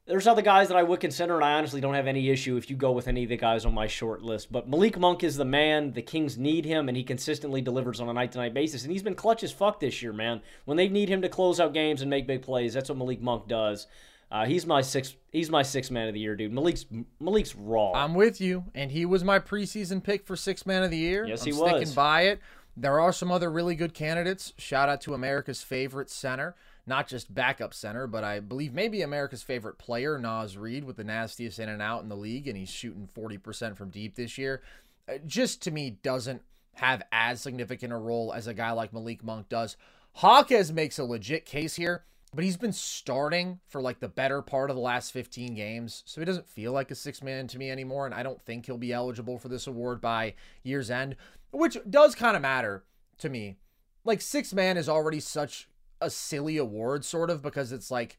[0.07, 2.69] there's other guys that I would consider, and I honestly don't have any issue if
[2.69, 4.53] you go with any of the guys on my short list.
[4.53, 5.93] But Malik Monk is the man.
[5.93, 8.83] The Kings need him, and he consistently delivers on a night to night basis.
[8.83, 10.43] And he's been clutch as fuck this year, man.
[10.67, 13.23] When they need him to close out games and make big plays, that's what Malik
[13.23, 13.87] Monk does.
[14.31, 15.15] Uh, he's my six.
[15.33, 16.53] He's my six man of the year, dude.
[16.53, 16.85] Malik's
[17.21, 17.93] Malik's raw.
[17.93, 21.25] I'm with you, and he was my preseason pick for six man of the year.
[21.25, 21.71] Yes, I'm he was.
[21.71, 22.41] Sticking by it.
[22.77, 24.53] There are some other really good candidates.
[24.59, 26.57] Shout out to America's favorite center,
[26.87, 31.05] not just backup center, but I believe maybe America's favorite player, Naz Reid, with the
[31.05, 34.62] nastiest in and out in the league, and he's shooting 40% from deep this year.
[35.09, 36.43] Uh, just to me, doesn't
[36.75, 39.77] have as significant a role as a guy like Malik Monk does.
[40.20, 42.03] Jaquez makes a legit case here,
[42.35, 46.20] but he's been starting for like the better part of the last 15 games, so
[46.20, 48.79] he doesn't feel like a six man to me anymore, and I don't think he'll
[48.79, 51.14] be eligible for this award by year's end
[51.55, 52.84] which does kind of matter
[53.18, 53.57] to me.
[54.05, 55.68] Like six man is already such
[56.00, 58.18] a silly award, sort of, because it's like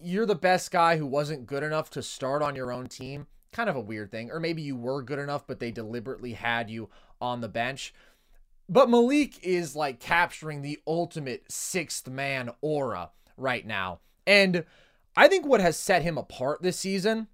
[0.00, 3.26] you're the best guy who wasn't good enough to start on your own team.
[3.52, 4.30] Kind of a weird thing.
[4.30, 7.94] Or maybe you were good enough, but they deliberately had you on the bench.
[8.68, 14.00] But Malik is like capturing the ultimate sixth man aura right now.
[14.26, 14.64] And
[15.16, 17.28] I think what has set him apart this season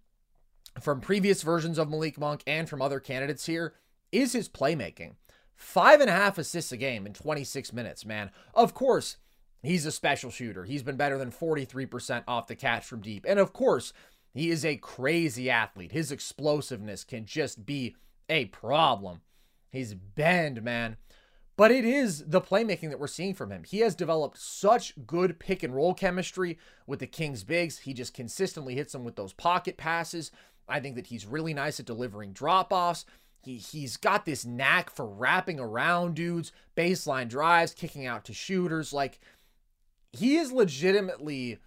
[0.80, 3.74] from previous versions of Malik Monk and from other candidates here
[4.12, 5.14] is his playmaking.
[5.60, 8.30] Five and a half assists a game in 26 minutes, man.
[8.54, 9.18] Of course,
[9.62, 10.64] he's a special shooter.
[10.64, 13.26] He's been better than 43% off the catch from deep.
[13.28, 13.92] And of course,
[14.32, 15.92] he is a crazy athlete.
[15.92, 17.94] His explosiveness can just be
[18.30, 19.20] a problem.
[19.70, 20.96] He's bend, man.
[21.58, 23.64] But it is the playmaking that we're seeing from him.
[23.64, 27.80] He has developed such good pick and roll chemistry with the Kings bigs.
[27.80, 30.30] He just consistently hits them with those pocket passes.
[30.66, 33.04] I think that he's really nice at delivering drop offs.
[33.42, 38.92] He he's got this knack for wrapping around dudes, baseline drives, kicking out to shooters.
[38.92, 39.20] Like
[40.12, 41.58] he is legitimately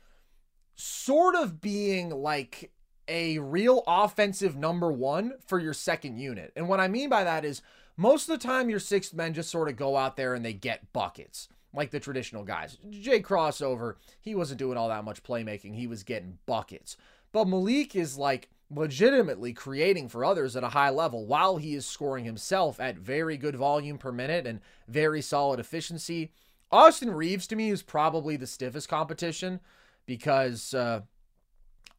[0.75, 2.71] sort of being like
[3.07, 6.51] a real offensive number one for your second unit.
[6.55, 7.61] And what I mean by that is
[7.97, 10.53] most of the time your sixth men just sort of go out there and they
[10.53, 12.77] get buckets like the traditional guys.
[12.89, 15.75] Jay Crossover, he wasn't doing all that much playmaking.
[15.75, 16.97] He was getting buckets.
[17.31, 21.85] but Malik is like legitimately creating for others at a high level while he is
[21.85, 26.31] scoring himself at very good volume per minute and very solid efficiency.
[26.71, 29.59] Austin Reaves to me is probably the stiffest competition
[30.05, 31.01] because uh,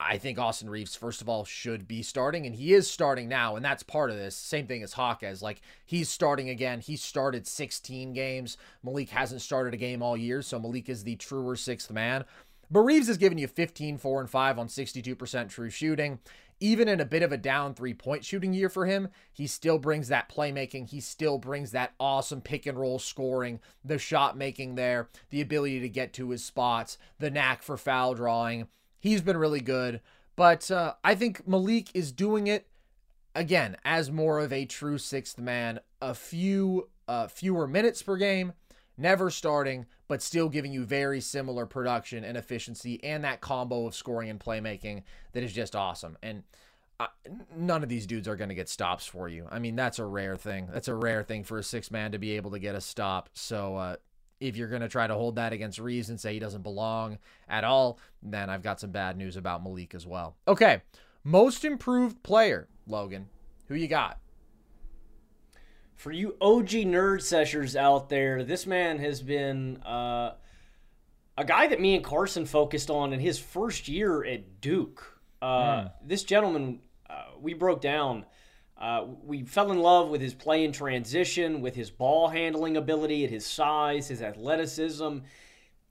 [0.06, 3.56] I think Austin Reaves, first of all, should be starting, and he is starting now,
[3.56, 4.36] and that's part of this.
[4.36, 5.40] Same thing as Jaquez.
[5.40, 6.80] Like, he's starting again.
[6.80, 8.58] He started 16 games.
[8.82, 12.26] Malik hasn't started a game all year, so Malik is the truer sixth man.
[12.70, 16.18] But Reaves has given you 15, 4, and 5 on 62% true shooting.
[16.60, 19.78] Even in a bit of a down three point shooting year for him, he still
[19.78, 20.88] brings that playmaking.
[20.88, 25.80] He still brings that awesome pick and roll scoring, the shot making there, the ability
[25.80, 28.68] to get to his spots, the knack for foul drawing.
[29.04, 30.00] He's been really good.
[30.34, 32.66] But uh, I think Malik is doing it
[33.34, 38.54] again as more of a true sixth man, a few uh, fewer minutes per game,
[38.96, 43.94] never starting, but still giving you very similar production and efficiency and that combo of
[43.94, 45.02] scoring and playmaking
[45.32, 46.16] that is just awesome.
[46.22, 46.42] And
[46.98, 47.08] uh,
[47.54, 49.46] none of these dudes are going to get stops for you.
[49.50, 50.70] I mean, that's a rare thing.
[50.72, 53.28] That's a rare thing for a six man to be able to get a stop.
[53.34, 53.96] So, uh,
[54.44, 57.18] if you're going to try to hold that against Reaves and say he doesn't belong
[57.48, 60.36] at all, then I've got some bad news about Malik as well.
[60.46, 60.82] Okay,
[61.24, 63.28] most improved player, Logan.
[63.68, 64.18] Who you got?
[65.94, 70.34] For you OG nerd seshers out there, this man has been uh,
[71.38, 75.20] a guy that me and Carson focused on in his first year at Duke.
[75.40, 75.46] Uh,
[75.84, 75.92] mm.
[76.04, 78.26] This gentleman, uh, we broke down.
[78.76, 83.24] Uh, we fell in love with his play in transition, with his ball handling ability,
[83.24, 85.18] at his size, his athleticism,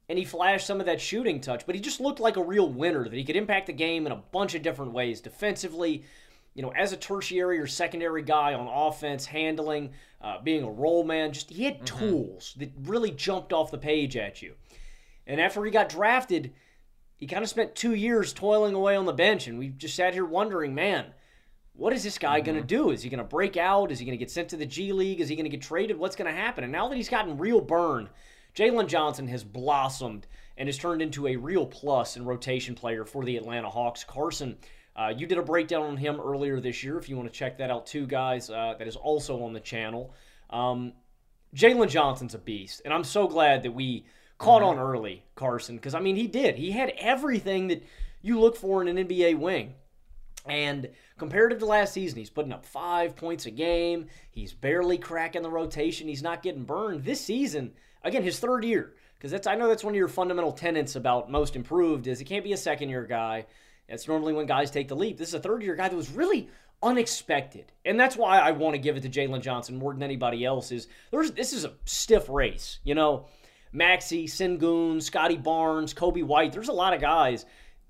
[0.10, 1.66] and he flashed some of that shooting touch.
[1.66, 4.12] But he just looked like a real winner that he could impact the game in
[4.12, 6.04] a bunch of different ways defensively,
[6.56, 11.04] you know, as a tertiary or secondary guy on offense, handling, uh, being a role
[11.04, 11.98] man, just he had mm-hmm.
[11.98, 14.56] tools that really jumped off the page at you.
[15.26, 16.54] And after he got drafted,
[17.16, 20.14] he kind of spent two years toiling away on the bench, and we just sat
[20.14, 21.14] here wondering, man,
[21.76, 22.46] what is this guy mm-hmm.
[22.46, 22.92] going to do?
[22.92, 23.92] Is he going to break out?
[23.92, 25.22] Is he going to get sent to the G League?
[25.22, 25.98] Is he going to get traded?
[25.98, 26.64] What's going to happen?
[26.64, 28.10] And now that he's gotten real burn,
[28.56, 33.26] Jalen Johnson has blossomed and has turned into a real plus and rotation player for
[33.26, 34.04] the Atlanta Hawks.
[34.04, 34.58] Carson
[34.96, 36.98] uh, you did a breakdown on him earlier this year.
[36.98, 39.60] If you want to check that out, too, guys, uh, that is also on the
[39.60, 40.14] channel.
[40.50, 40.94] Um,
[41.56, 44.06] Jalen Johnson's a beast, and I'm so glad that we
[44.38, 44.80] caught mm-hmm.
[44.80, 46.56] on early, Carson, because I mean, he did.
[46.56, 47.84] He had everything that
[48.22, 49.74] you look for in an NBA wing.
[50.46, 54.08] And comparative to last season, he's putting up five points a game.
[54.30, 56.08] He's barely cracking the rotation.
[56.08, 57.04] He's not getting burned.
[57.04, 60.52] This season, again, his third year, because that's I know that's one of your fundamental
[60.52, 63.46] tenets about most improved is he can't be a second year guy.
[63.88, 65.18] That's normally when guys take the leap.
[65.18, 66.50] This is a third year guy that was really
[66.82, 67.72] unexpected.
[67.86, 70.72] And that's why I want to give it to Jalen Johnson more than anybody else
[70.72, 72.80] is there's this is a stiff race.
[72.84, 73.28] You know,
[73.72, 76.52] Maxey, Sengun, Scottie Barnes, Coby White.
[76.52, 77.46] There's a lot of guys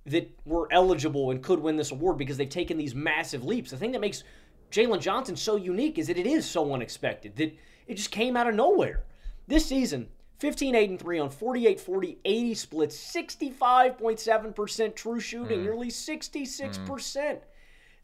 [0.06, 3.72] that were eligible and could win this award because they've taken these massive leaps.
[3.72, 4.24] The thing that makes
[4.72, 7.56] Jalen Johnson so unique is that it is so unexpected, that
[7.88, 9.04] it just came out of nowhere.
[9.48, 15.64] This season, 15, 8, and 3 on 48, 40, 80 splits, 65.7% true shooting, mm.
[15.64, 16.88] nearly 66%.
[16.88, 17.40] Mm.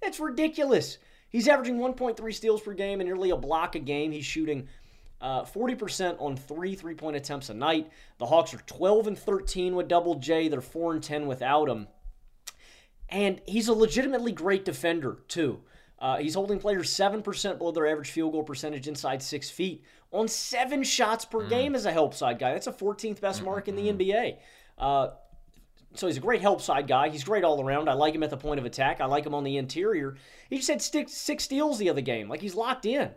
[0.02, 1.00] That's ridiculous.
[1.30, 4.12] He's averaging 1.3 steals per game and nearly a block a game.
[4.12, 4.68] He's shooting
[5.22, 7.92] uh, 40% on three three point attempts a night.
[8.18, 10.48] The Hawks are 12 and 13 with Double J.
[10.48, 11.88] They're 4 and 10 without him.
[13.10, 15.62] And he's a legitimately great defender, too.
[15.98, 20.28] Uh, he's holding players 7% below their average field goal percentage inside six feet on
[20.28, 21.50] seven shots per mm.
[21.50, 22.54] game as a help side guy.
[22.54, 24.38] That's a 14th best mark in the NBA.
[24.78, 25.10] Uh,
[25.96, 27.10] so he's a great help side guy.
[27.10, 27.90] He's great all around.
[27.90, 29.02] I like him at the point of attack.
[29.02, 30.16] I like him on the interior.
[30.50, 32.30] He just had six, six steals the other game.
[32.30, 33.12] Like he's locked in.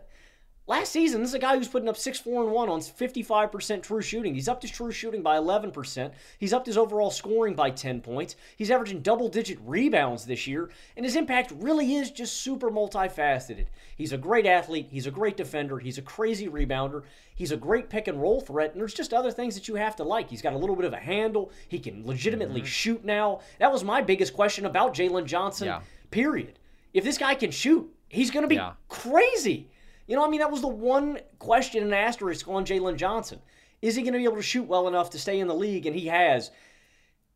[0.65, 3.83] Last season, this is a guy who's putting up 6 4 and 1 on 55%
[3.83, 4.33] true shooting.
[4.33, 6.11] He's upped his true shooting by 11%.
[6.39, 8.37] He's upped his overall scoring by 10 points.
[8.55, 13.65] He's averaging double digit rebounds this year, and his impact really is just super multifaceted.
[13.97, 17.03] He's a great athlete, he's a great defender, he's a crazy rebounder,
[17.35, 19.97] he's a great pick and roll threat, and there's just other things that you have
[19.97, 20.29] to like.
[20.29, 22.67] He's got a little bit of a handle, he can legitimately mm-hmm.
[22.67, 23.41] shoot now.
[23.59, 25.81] That was my biggest question about Jalen Johnson, yeah.
[26.09, 26.57] period.
[26.93, 28.73] If this guy can shoot, he's going to be yeah.
[28.87, 29.67] crazy.
[30.07, 33.39] You know, I mean, that was the one question and asterisk on Jalen Johnson.
[33.81, 35.85] Is he going to be able to shoot well enough to stay in the league?
[35.85, 36.51] And he has.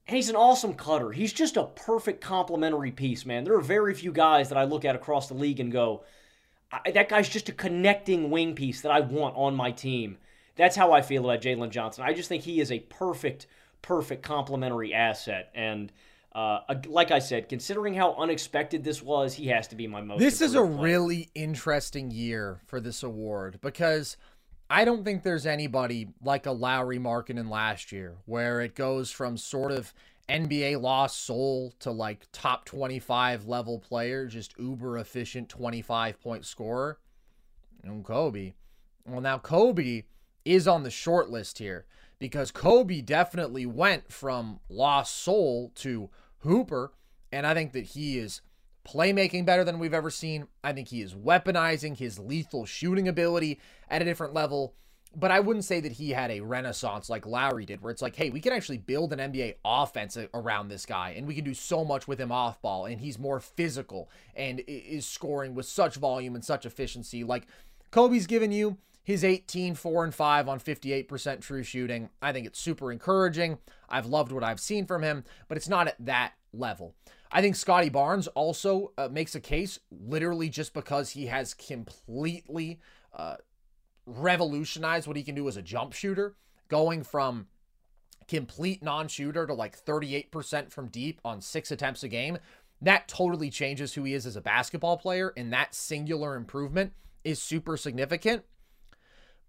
[0.07, 1.11] And he's an awesome cutter.
[1.11, 3.43] He's just a perfect complementary piece, man.
[3.43, 6.03] There are very few guys that I look at across the league and go,
[6.93, 10.17] that guy's just a connecting wing piece that I want on my team.
[10.55, 12.03] That's how I feel about Jalen Johnson.
[12.05, 13.47] I just think he is a perfect,
[13.81, 15.51] perfect complementary asset.
[15.53, 15.91] And
[16.37, 20.19] uh, like I said, considering how unexpected this was, he has to be my most.
[20.19, 20.83] This is a player.
[20.83, 24.17] really interesting year for this award because
[24.69, 29.35] I don't think there's anybody like a Lauri Markkanen last year, where it goes from
[29.35, 29.95] sort of
[30.29, 36.99] NBA lost soul to like top 25 level player, just uber efficient 25 point scorer.
[37.81, 38.53] And Coby.
[39.07, 40.03] Well, now Coby
[40.45, 41.87] is on the short list here
[42.19, 46.91] because Coby definitely went from lost soul to hooper.
[47.31, 48.41] And I think that he is
[48.87, 50.47] playmaking better than we've ever seen.
[50.63, 53.59] I think he is weaponizing his lethal shooting ability
[53.89, 54.73] at a different level.
[55.15, 58.15] But I wouldn't say that he had a renaissance like Lauri did, where it's like,
[58.15, 61.53] hey, we can actually build an NBA offense around this guy, and we can do
[61.53, 65.95] so much with him off ball, and he's more physical and is scoring with such
[65.95, 67.23] volume and such efficiency.
[67.23, 67.47] Like
[67.91, 68.77] Coby's given you
[69.07, 72.09] his 18, 4, and 5 on 58% true shooting.
[72.21, 73.57] I think it's super encouraging.
[73.87, 76.93] I've loved what I've seen from him, but it's not at that level.
[77.31, 82.81] I think Scottie Barnes also uh, makes a case literally just because he has completely
[83.13, 83.37] uh,
[84.05, 86.35] revolutionized what he can do as a jump shooter,
[86.67, 87.47] going from
[88.27, 92.39] complete non shooter to like 38% from deep on six attempts a game.
[92.81, 96.91] That totally changes who he is as a basketball player, and that singular improvement
[97.23, 98.43] is super significant.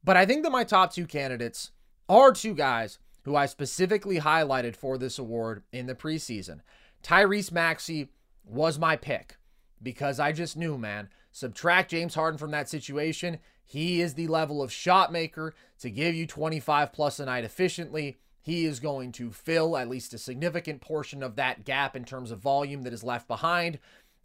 [0.09, 1.71] But I think that my top two candidates
[2.09, 6.61] are two guys who I specifically highlighted for this award in the preseason.
[7.03, 8.09] Tyrese Maxey
[8.43, 9.37] was my pick
[9.83, 13.39] because I just knew, man, subtract James Harden from that situation.
[13.67, 18.17] He is the level of shot maker to give you 25 plus a night efficiently.
[18.41, 22.31] He is going to fill at least a significant portion of that gap in terms
[22.31, 23.79] of volume that is left behind.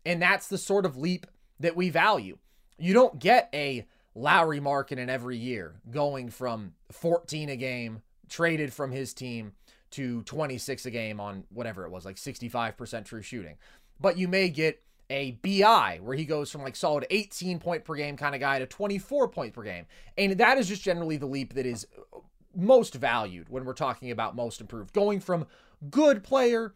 [0.05, 1.27] And that's the sort of leap
[1.59, 2.37] that we value.
[2.77, 8.91] You don't get a Lauri Markkanen every year going from 14 a game traded from
[8.91, 9.53] his team
[9.91, 13.57] to 26 a game on whatever it was, like 65% true shooting.
[13.99, 17.95] But you may get a BI where he goes from like solid 18 point per
[17.95, 19.85] game kind of guy to 24 point per game.
[20.17, 21.85] And that is just generally the leap that is
[22.55, 24.93] most valued when we're talking about most improved.
[24.93, 25.45] Going from
[25.89, 26.73] good player,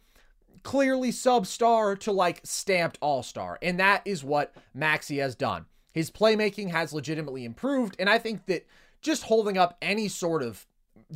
[0.62, 3.58] clearly sub-star to like stamped all-star.
[3.62, 5.66] And that is what Maxey has done.
[5.98, 8.68] His playmaking has legitimately improved and I think that
[9.00, 10.64] just holding up any sort of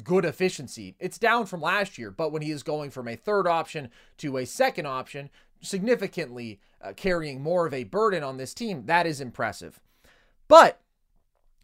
[0.02, 0.96] good efficiency.
[0.98, 4.38] It's down from last year, but when he is going from a third option to
[4.38, 5.30] a second option,
[5.60, 9.78] significantly uh, carrying more of a burden on this team, that is impressive.
[10.48, 10.80] But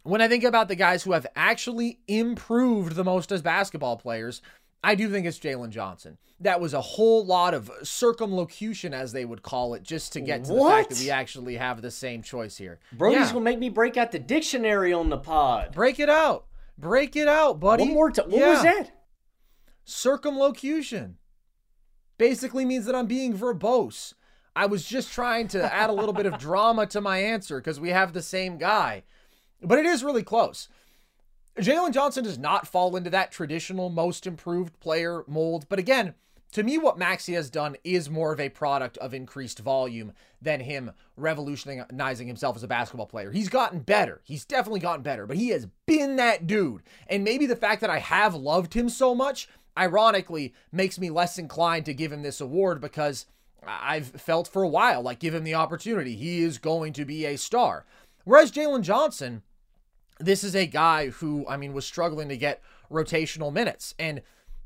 [0.05, 4.43] when I think about the guys who have actually improved the most as basketball players,
[4.83, 6.19] I do think it's Jalen Johnson.
[6.41, 10.45] That was a whole lot of circumlocution, as they would call it, just to get
[10.45, 10.69] to what?
[10.69, 12.79] the fact that we actually have the same choice here.
[12.93, 13.33] Brody's yeah.
[13.33, 15.73] gonna make me break out the dictionary on the pod.
[15.73, 16.47] Break it out.
[16.77, 17.85] Break it out, buddy.
[17.85, 18.31] One more time.
[18.31, 18.53] What yeah.
[18.53, 18.93] was that?
[19.85, 21.17] Circumlocution.
[22.19, 24.15] Basically means that I'm being verbose.
[24.55, 27.81] I was just trying to add a little bit of drama to my answer because
[27.81, 29.03] we have the same guy.
[29.61, 30.69] But it is really close.
[31.59, 35.67] Jalen Johnson does not fall into that traditional most improved player mold.
[35.69, 36.15] But again,
[36.53, 40.61] to me, what Maxey has done is more of a product of increased volume than
[40.61, 43.31] him revolutionizing himself as a basketball player.
[43.31, 44.23] He's gotten better.
[44.25, 46.83] He's definitely gotten better, but he has been that dude.
[47.07, 51.39] And maybe the fact that I have loved him so much, ironically, makes me less
[51.39, 53.27] inclined to give him this award because
[53.67, 56.17] I've felt for a while like give him the opportunity.
[56.17, 57.85] He is going to be a star.
[58.25, 59.43] Whereas Jalen Johnson,
[60.19, 63.95] this is a guy who, I mean, was struggling to get rotational minutes.
[63.99, 64.23] And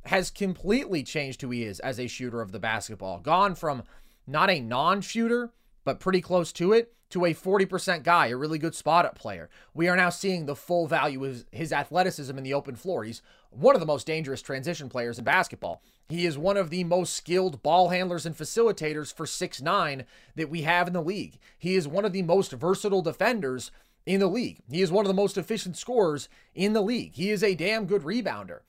[0.07, 3.21] has completely changed who he is as a shooter of the basketball.
[3.21, 3.85] Gone from
[4.27, 5.51] not a non shooter,
[5.85, 9.49] but pretty close to it, to a 40% guy, a really good spot up player.
[9.75, 13.05] We are now seeing the full value of his athleticism in the open floor.
[13.05, 15.83] He's one of the most dangerous transition players in basketball.
[16.09, 20.05] He is one of the most skilled ball handlers and facilitators for six nine
[20.37, 21.39] that we have in the league.
[21.59, 23.71] He is one of the most versatile defenders
[24.07, 24.63] in the league.
[24.71, 27.15] He is one of the most efficient scorers in the league.
[27.15, 28.61] He is a damn good rebounder.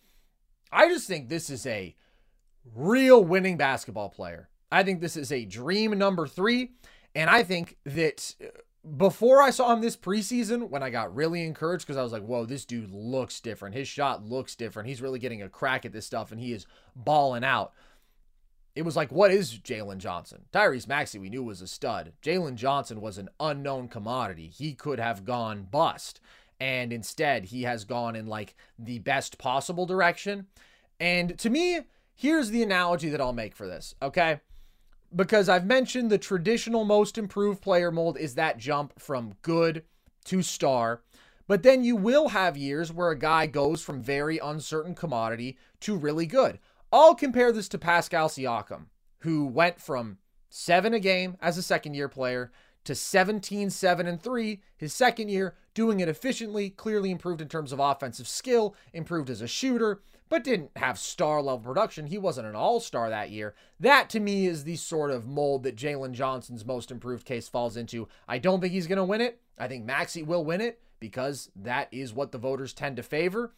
[0.71, 1.95] I just think this is a
[2.75, 4.49] real winning basketball player.
[4.71, 6.71] I think this is a dream number three.
[7.15, 8.47] And I think that uh,
[8.97, 12.23] before I saw him this preseason, when I got really encouraged because I was like,
[12.23, 13.75] whoa, this dude looks different.
[13.75, 14.89] His shot looks different.
[14.89, 16.65] He's really getting a crack at this stuff and he is
[16.95, 17.73] balling out.
[18.75, 20.45] It was like, what is Jalen Johnson?
[20.51, 22.13] Tyrese Maxey, we knew was a stud.
[22.23, 24.47] Jalen Johnson was an unknown commodity.
[24.47, 26.19] He could have gone bust
[26.59, 30.47] and instead he has gone in like the best possible direction.
[30.99, 31.81] And to me,
[32.15, 34.39] here's the analogy that I'll make for this, okay?
[35.15, 39.83] Because I've mentioned the traditional most improved player mold is that jump from good
[40.25, 41.01] to star.
[41.47, 45.97] But then you will have years where a guy goes from very uncertain commodity to
[45.97, 46.59] really good.
[46.93, 48.85] I'll compare this to Pascal Siakam,
[49.21, 50.19] who went from
[50.51, 52.51] seven a game as a second year player
[52.83, 57.71] to 17 7 and 3 his second year, doing it efficiently, clearly improved in terms
[57.71, 62.05] of offensive skill, improved as a shooter, but didn't have star level production.
[62.05, 63.55] He wasn't an all star that year.
[63.79, 67.75] That to me is the sort of mold that Jalen Johnson's most improved case falls
[67.75, 68.07] into.
[68.27, 69.41] I don't think he's going to win it.
[69.57, 73.55] I think Maxey will win it because that is what the voters tend to favor.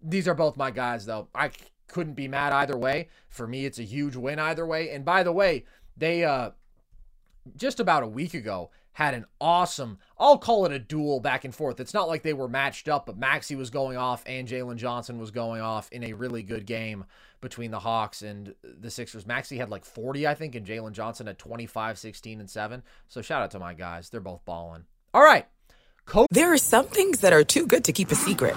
[0.00, 1.26] These are both my guys, though.
[1.34, 1.50] I
[1.88, 3.08] couldn't be mad either way.
[3.28, 4.90] For me, it's a huge win either way.
[4.90, 5.64] And by the way,
[5.96, 6.50] they uh
[7.56, 11.54] just about a week ago had an awesome, I'll call it a duel back and
[11.54, 11.80] forth.
[11.80, 15.18] It's not like they were matched up, but Maxey was going off and Jalen Johnson
[15.18, 17.04] was going off in a really good game
[17.42, 19.26] between the Hawks and the Sixers.
[19.26, 22.82] Maxey had like 40, I think, and Jalen Johnson had 25, 16, and 7.
[23.06, 24.08] So shout out to my guys.
[24.08, 24.86] They're both balling.
[25.12, 25.46] All right.
[26.06, 28.56] Co- there are some things that are too good to keep a secret.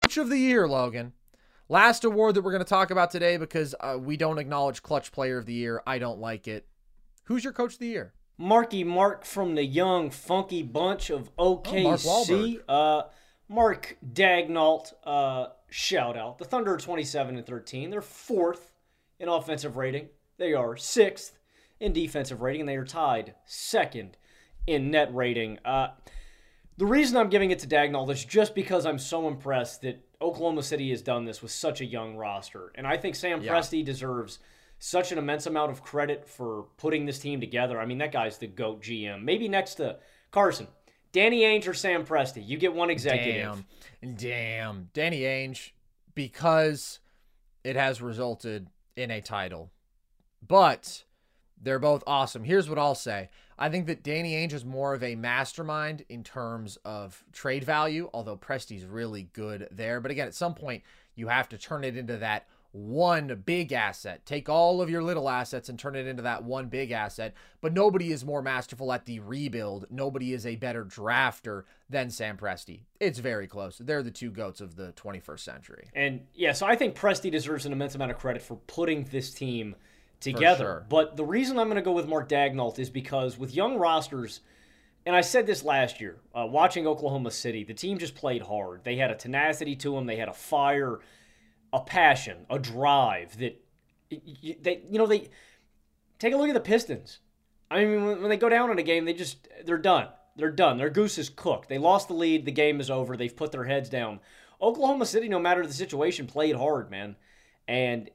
[0.00, 1.12] Clutch of the year, Logan.
[1.68, 5.10] Last award that we're going to talk about today because uh, we don't acknowledge Clutch
[5.10, 5.82] Player of the Year.
[5.86, 6.66] I don't like it.
[7.24, 8.12] Who's your Coach of the Year?
[8.38, 12.04] Marky Mark from the young, funky bunch of OKC.
[12.06, 13.08] Oh, Mark, uh,
[13.48, 16.38] Mark Daigneault, uh, shout out.
[16.38, 17.90] The Thunder are 27 and 13.
[17.90, 18.72] They're fourth
[19.18, 20.08] in offensive rating.
[20.38, 21.38] They are sixth
[21.80, 24.16] in defensive rating, and they are tied second
[24.66, 25.58] in net rating.
[25.64, 25.88] Uh,
[26.82, 30.64] the reason I'm giving it to Daigneault is just because I'm so impressed that Oklahoma
[30.64, 32.72] City has done this with such a young roster.
[32.74, 33.52] And I think Sam yeah.
[33.52, 34.40] Presti deserves
[34.80, 37.80] such an immense amount of credit for putting this team together.
[37.80, 39.22] I mean, that guy's the GOAT GM.
[39.22, 39.98] Maybe next to
[40.32, 40.66] Carson.
[41.12, 42.44] Danny Ainge or Sam Presti.
[42.44, 43.64] You get one executive.
[44.02, 44.14] Damn.
[44.16, 44.90] Damn.
[44.92, 45.70] Danny Ainge,
[46.16, 46.98] because
[47.62, 49.70] it has resulted in a title.
[50.44, 51.04] But
[51.62, 52.44] they're both awesome.
[52.44, 53.30] Here's what I'll say.
[53.58, 58.10] I think that Danny Ainge is more of a mastermind in terms of trade value,
[58.12, 60.00] although Presti's really good there.
[60.00, 60.82] But again, at some point,
[61.14, 64.24] you have to turn it into that one big asset.
[64.24, 67.34] Take all of your little assets and turn it into that one big asset.
[67.60, 69.86] But nobody is more masterful at the rebuild.
[69.90, 72.80] Nobody is a better drafter than Sam Presti.
[72.98, 73.76] It's very close.
[73.78, 75.88] They're the two goats of the 21st century.
[75.94, 79.32] And yeah, so I think Presti deserves an immense amount of credit for putting this
[79.32, 79.76] team–
[80.22, 80.64] together.
[80.64, 80.86] Sure.
[80.88, 84.40] But the reason I'm going to go with Mark Daigneault is because with young rosters,
[85.04, 88.84] and I said this last year, uh, watching Oklahoma City, the team just played hard.
[88.84, 90.06] They had a tenacity to them.
[90.06, 91.00] They had a fire,
[91.72, 93.60] a passion, a drive that
[94.10, 95.28] they, you know, they
[96.18, 97.18] take a look at the Pistons.
[97.70, 100.08] I mean, when, when they go down in a game, they just they're done.
[100.36, 100.78] They're done.
[100.78, 101.68] Their goose is cooked.
[101.68, 102.44] They lost the lead.
[102.44, 103.16] The game is over.
[103.16, 104.20] They've put their heads down.
[104.60, 107.16] Oklahoma City, no matter the situation, played hard, man.
[107.66, 108.10] And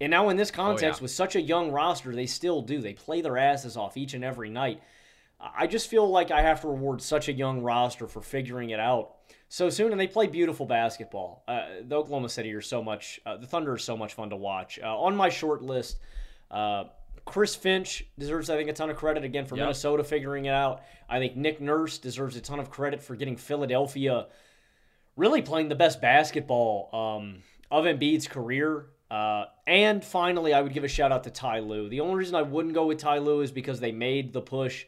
[0.00, 1.02] and now in this context, oh, yeah.
[1.02, 2.80] with such a young roster, they still do.
[2.80, 4.82] They play their asses off each and every night.
[5.40, 8.80] I just feel like I have to reward such a young roster for figuring it
[8.80, 9.16] out
[9.48, 11.42] so soon, and they play beautiful basketball.
[11.46, 14.36] Uh, the Oklahoma City are so much, uh, the Thunder are so much fun to
[14.36, 14.78] watch.
[14.82, 15.98] Uh, on my short list,
[16.50, 16.84] uh,
[17.26, 19.64] Chris Finch deserves, I think, a ton of credit again for Yep.
[19.64, 20.82] Minnesota figuring it out.
[21.08, 24.26] I think Nick Nurse deserves a ton of credit for getting Philadelphia
[25.16, 28.86] really playing the best basketball um, of Embiid's career.
[29.10, 31.88] Uh, and finally, I would give a shout out to Ty Lue.
[31.88, 34.84] The only reason I wouldn't go with Ty Lue is because they made the push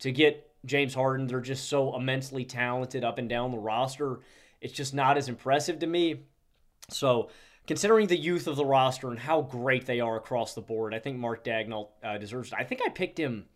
[0.00, 1.26] to get James Harden.
[1.26, 4.20] They're just so immensely talented up and down the roster.
[4.60, 6.22] It's just not as impressive to me.
[6.88, 7.28] So,
[7.66, 10.98] considering the youth of the roster and how great they are across the board, I
[10.98, 12.58] think Mark Daigneault uh, deserves it.
[12.58, 13.46] I think I picked him.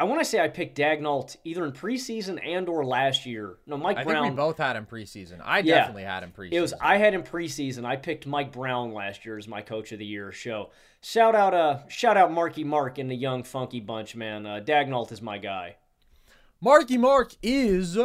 [0.00, 3.56] I want to say I picked Daigneault either in preseason and or last year.
[3.66, 4.22] No, Mike I Brown.
[4.26, 5.40] think we both had him preseason.
[5.44, 5.74] I Yeah.
[5.78, 6.52] definitely had him preseason.
[6.52, 7.84] It was I had him preseason.
[7.84, 10.30] I picked Mike Brown last year as my coach of the year.
[10.30, 10.70] So
[11.00, 14.46] shout out, uh, shout out Marky Mark and the young funky bunch, man.
[14.46, 15.76] Uh, Daigneault is my guy.
[16.60, 17.98] Marky Mark is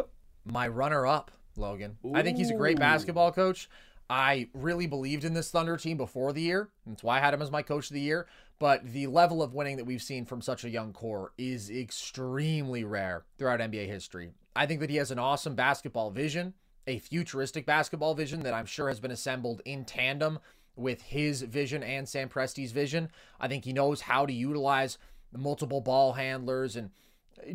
[0.46, 1.98] my runner up, Logan.
[2.14, 3.70] I think he's a great basketball coach.
[4.10, 6.70] I really believed in this Thunder team before the year.
[6.86, 8.28] That's why I had him as my coach of the year.
[8.60, 12.84] But the level of winning that we've seen from such a young core is extremely
[12.84, 14.32] rare throughout NBA history.
[14.56, 16.54] I think that he has an awesome basketball vision,
[16.88, 20.40] a futuristic basketball vision that I'm sure has been assembled in tandem
[20.76, 23.10] with his vision and Sam Presti's vision.
[23.40, 24.98] I think he knows how to utilize
[25.36, 26.92] multiple ball handlers and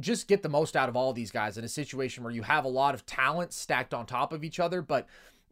[0.01, 2.65] just get the most out of all these guys in a situation where you have
[2.65, 5.07] a lot of talent stacked on top of each other, but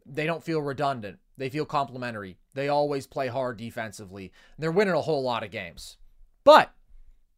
[0.07, 1.19] they don't feel redundant.
[1.37, 2.37] They feel complementary.
[2.53, 4.31] They always play hard defensively.
[4.57, 5.97] They're winning a whole lot of games.
[6.43, 6.73] But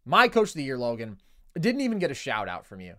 [0.05, 1.19] my coach of the year, Logan,
[1.59, 2.95] didn't even get a shout out from you.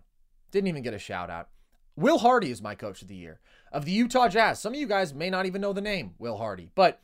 [0.51, 1.49] Didn't even get a shout out.
[1.95, 3.39] Will Hardy is my coach of the year
[3.71, 4.59] of the Utah Jazz.
[4.59, 7.01] Some of you guys may not even know the name Will Hardy, but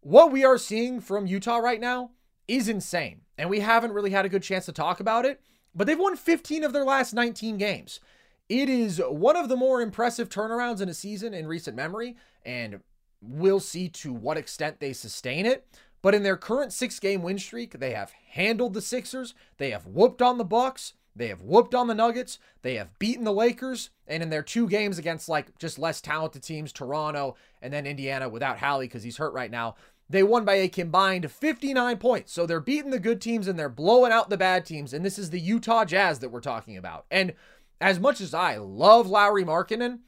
[0.00, 2.10] what we are seeing from Utah right now
[2.46, 3.22] is insane.
[3.36, 5.40] And we haven't really had a good chance to talk about it,
[5.74, 8.00] but they've won 15 of their last 19 games.
[8.48, 12.16] It is one of the more impressive turnarounds in a season in recent memory,
[12.46, 12.80] and
[13.20, 15.66] we'll see to what extent they sustain it.
[16.00, 19.86] But in their current six game win streak, they have handled the Sixers, they have
[19.86, 23.90] whooped on the Bucks, they have whooped on the Nuggets, they have beaten the Lakers,
[24.06, 28.28] and in their two games against like just less talented teams, Toronto and then Indiana
[28.28, 29.74] without Hallie because he's hurt right now,
[30.08, 32.32] they won by a combined 59 points.
[32.32, 34.94] So they're beating the good teams and they're blowing out the bad teams.
[34.94, 37.04] And this is the Utah Jazz that we're talking about.
[37.10, 37.34] And
[37.80, 40.00] as much as I love Lauri Markkanen,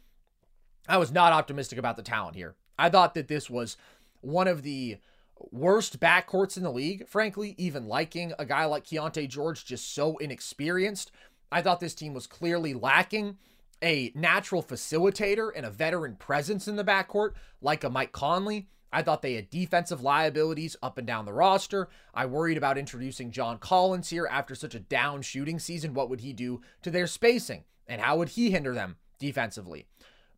[0.88, 2.56] I was not optimistic about the talent here.
[2.78, 3.76] I thought that this was
[4.20, 4.98] one of the
[5.50, 10.16] worst backcourts in the league, frankly, even liking a guy like Keyonte George just so
[10.18, 11.10] inexperienced.
[11.52, 13.38] I thought this team was clearly lacking
[13.82, 17.32] a natural facilitator and a veteran presence in the backcourt
[17.62, 18.68] like a Mike Conley.
[18.92, 21.88] I thought they had defensive liabilities up and down the roster.
[22.12, 25.94] I worried about introducing John Collins here after such a down shooting season.
[25.94, 27.64] What would he do to their spacing?
[27.86, 29.86] And how would he hinder them defensively?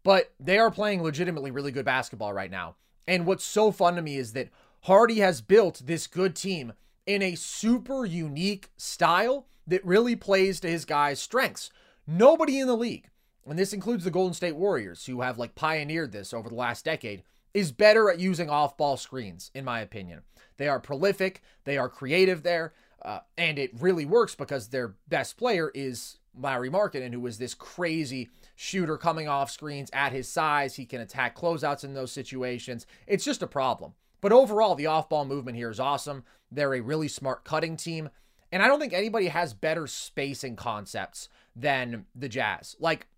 [0.03, 2.77] But they are playing legitimately really good basketball right now.
[3.07, 4.51] And what's so fun to me is that
[4.83, 6.73] Hardy has built this good team
[7.07, 11.71] in a super unique style that really plays to his guys' strengths.
[12.07, 13.09] Nobody in the league,
[13.47, 16.85] and this includes the Golden State Warriors, who have like pioneered this over the last
[16.85, 17.23] decade,
[17.55, 20.23] is better at using off ball screens, in my opinion.
[20.57, 22.73] They are prolific, they are creative there,
[23.03, 27.55] uh, and it really works because their best player is Lauri Markkanen, who is this
[27.55, 30.77] crazy shooter coming off screens at his size.
[30.77, 32.87] He can attack closeouts in those situations.
[33.07, 33.95] It's just a problem.
[34.21, 36.25] But overall, the off ball movement here is awesome.
[36.51, 38.09] They're a really smart cutting team.
[38.53, 42.77] And I don't think anybody has better spacing concepts than the Jazz.
[42.79, 43.09] Like,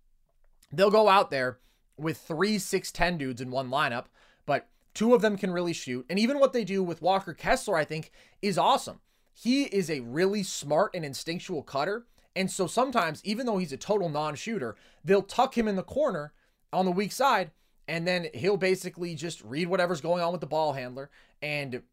[0.71, 1.59] they'll go out there
[1.97, 4.05] with three 6'10 dudes in one lineup,
[4.45, 6.05] but two of them can really shoot.
[6.09, 8.11] And even what they do with Walker Kessler, I think,
[8.41, 8.99] is awesome.
[9.33, 12.05] He is a really smart and instinctual cutter.
[12.35, 15.83] And so sometimes, even though he's a total non shooter, they'll tuck him in the
[15.83, 16.33] corner
[16.73, 17.51] on the weak side,
[17.87, 21.09] and then he'll basically just read whatever's going on with the ball handler.
[21.41, 21.83] And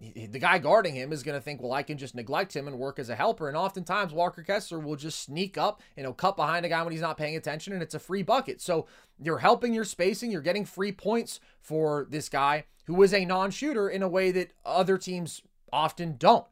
[0.00, 2.78] the guy guarding him is going to think, well, I can just neglect him and
[2.78, 3.48] work as a helper.
[3.48, 6.92] And oftentimes, Walker Kessler will just sneak up and he'll cut behind a guy when
[6.92, 8.60] he's not paying attention, and it's a free bucket.
[8.60, 8.86] So
[9.22, 13.50] you're helping your spacing, you're getting free points for this guy who is a non
[13.50, 15.42] shooter in a way that other teams
[15.72, 16.46] often don't.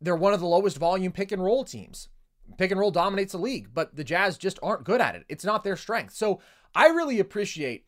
[0.00, 2.08] They're one of the lowest volume pick and roll teams.
[2.58, 5.24] Pick and roll dominates the league, but the Jazz just aren't good at it.
[5.28, 6.14] It's not their strength.
[6.14, 6.40] So
[6.74, 7.84] I really appreciate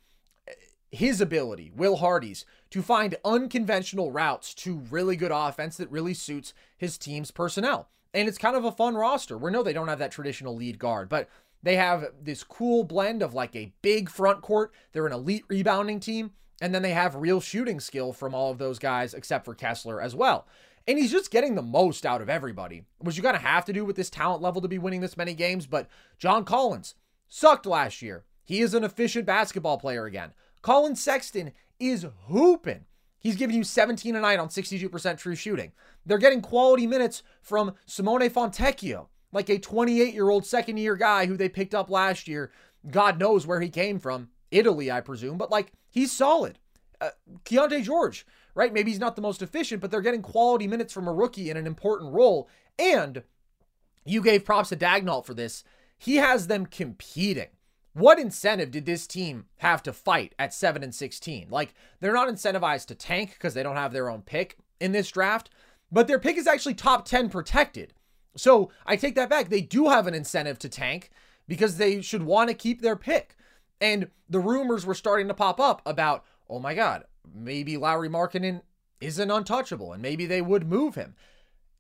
[0.47, 0.53] eh,
[0.91, 6.55] his ability, Will Hardy's, to find unconventional routes to really good offense that really suits
[6.77, 7.91] his team's personnel.
[8.15, 9.37] And it's kind of a fun roster.
[9.37, 11.29] We know they don't have that traditional lead guard, but
[11.63, 14.73] they have this cool blend of like a big front court.
[14.93, 16.33] They're an elite rebounding team.
[16.63, 20.01] And then they have real shooting skill from all of those guys, except for Kessler
[20.01, 20.47] as well.
[20.89, 23.73] And he's just getting the most out of everybody, which you kind of have to
[23.73, 25.67] do with this talent level to be winning this many games.
[25.67, 25.89] But
[26.19, 26.95] John Collins
[27.29, 28.25] sucked last year.
[28.45, 30.33] He is an efficient basketball player again.
[30.63, 31.53] Colin Sexton
[31.91, 32.87] is hooping.
[33.19, 35.73] He's giving you 17 a night on 62% true shooting.
[36.05, 41.27] They're getting quality minutes from Simone Fontecchio, like a 28 year old second year guy
[41.27, 42.51] who they picked up last year.
[42.91, 44.31] God knows where he came from.
[44.51, 46.59] Italy, I presume, but like he's solid.
[47.01, 47.11] Uh,
[47.45, 48.73] Keyonte George, right?
[48.73, 51.57] Maybe he's not the most efficient, but they're getting quality minutes from a rookie in
[51.57, 52.49] an important role.
[52.79, 53.23] And
[54.05, 55.65] you gave props to Daigneault for this.
[55.97, 57.49] He has them competing.
[57.95, 61.49] What incentive did this team have to fight at 7 and 16?
[61.51, 65.11] Like, they're not incentivized to tank because they don't have their own pick in this
[65.11, 65.51] draft,
[65.91, 67.93] but their pick is actually top 10 protected.
[68.35, 69.49] So I take that back.
[69.49, 71.11] They do have an incentive to tank
[71.47, 73.37] because they should want to keep their pick.
[73.81, 77.05] And the rumors were starting to pop up about, oh my God,
[77.35, 78.63] maybe Lauri Markkanen
[79.01, 81.15] isn't untouchable and maybe they would move him.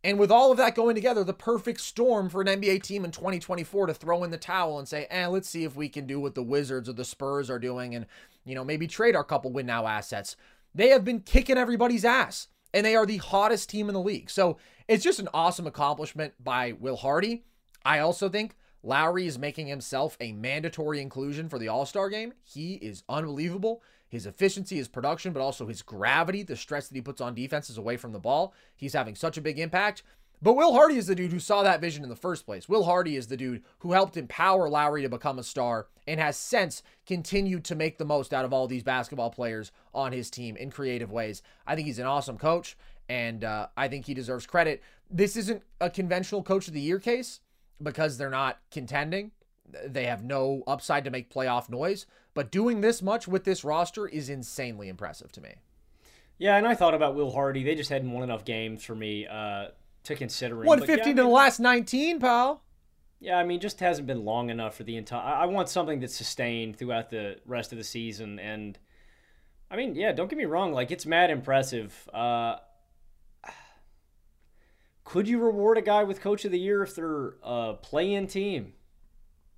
[0.04, 3.12] And with all of that going together, the perfect storm for an NBA team in
[3.12, 6.18] 2024 to throw in the towel and say, eh, let's see if we can do
[6.18, 8.06] what the Wizards or the Spurs are doing and,
[8.44, 10.36] you know, maybe trade our couple win now assets.
[10.74, 14.28] They have been kicking everybody's ass and they are the hottest team in the league.
[14.28, 14.56] So
[14.88, 17.44] it's just an awesome accomplishment by Will Hardy.
[17.84, 22.32] I also think Lauri is making himself a mandatory inclusion for the All Star game.
[22.42, 23.82] He is unbelievable.
[24.12, 27.78] His efficiency, his production, but also his gravity, the stress that he puts on defenses
[27.78, 28.52] away from the ball.
[28.76, 30.02] He's having such a big impact.
[30.42, 32.68] But Will Hardy is the dude who saw that vision in the first place.
[32.68, 36.36] Will Hardy is the dude who helped empower Lauri to become a star and has
[36.36, 40.58] since continued to make the most out of all these basketball players on his team
[40.58, 41.40] in creative ways.
[41.66, 42.76] I think he's an awesome coach,
[43.08, 44.82] and uh, I think he deserves credit.
[45.10, 47.40] This isn't a conventional coach of the year case
[47.82, 49.30] because they're not contending.
[49.86, 54.06] They have no upside to make playoff noise, but doing this much with this roster
[54.06, 55.54] is insanely impressive to me.
[56.38, 57.62] Yeah, and I thought about Will Hardy.
[57.62, 59.68] They just hadn't won enough games for me uh,
[60.04, 60.56] to consider.
[60.56, 62.62] Won 15 yeah, to the last 19, pal.
[63.20, 65.22] Yeah, I mean, just hasn't been long enough for the entire.
[65.22, 68.40] I want something that's sustained throughout the rest of the season.
[68.40, 68.76] And
[69.70, 70.72] I mean, yeah, don't get me wrong.
[70.72, 72.08] Like, it's mad impressive.
[72.12, 72.56] Uh,
[75.04, 78.72] could you reward a guy with Coach of the Year if they're a play-in team?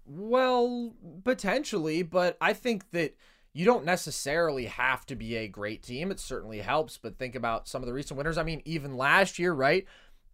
[0.07, 0.95] Well,
[1.25, 3.17] potentially, but I think that
[3.55, 6.11] you don't necessarily have to be a great team.
[6.11, 8.37] It certainly helps, but think about some of the recent winners.
[8.37, 9.87] I mean, even last year, right?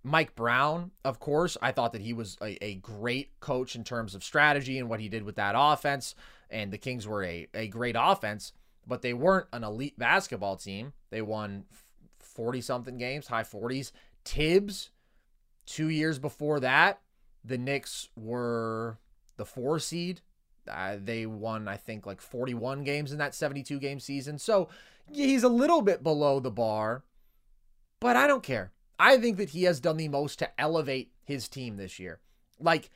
[0.03, 4.15] Mike Brown, of course, I thought that he was a, a great coach in terms
[4.15, 6.15] of strategy and what he did with that offense.
[6.49, 8.55] And the Kings were a, a great offense,
[8.87, 10.95] but they weren't an elite basketball team.
[11.11, 11.65] They won
[12.19, 13.93] 40 something games, high 40s.
[14.25, 14.91] Thibs,
[15.67, 17.01] two years before that,
[17.45, 18.99] the Knicks were
[19.41, 20.21] the four seed.
[20.71, 24.39] Uh, they won, I think, like 41 games in that 72 game season.
[24.39, 24.69] So
[25.11, 27.03] he's a little bit below the bar,
[27.99, 28.71] but I don't care.
[28.99, 32.21] I think that he has done the most to elevate his team this year.
[32.61, 32.91] Like,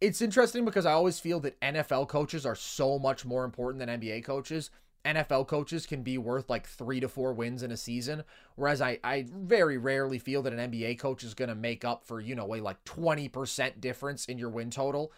[0.00, 4.00] it's interesting because I always feel that NFL coaches are so much more important than
[4.00, 4.70] NBA coaches.
[5.04, 8.24] NFL coaches can be worth like three to four wins in a season,
[8.56, 12.04] whereas I, I very rarely feel that an NBA coach is going to make up
[12.04, 15.12] for, you know, a like 20% difference in your win total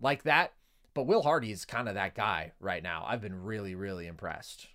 [0.00, 0.52] like that.
[0.94, 3.04] But Will Hardy is kind of that guy right now.
[3.06, 4.68] I've been really, really impressed.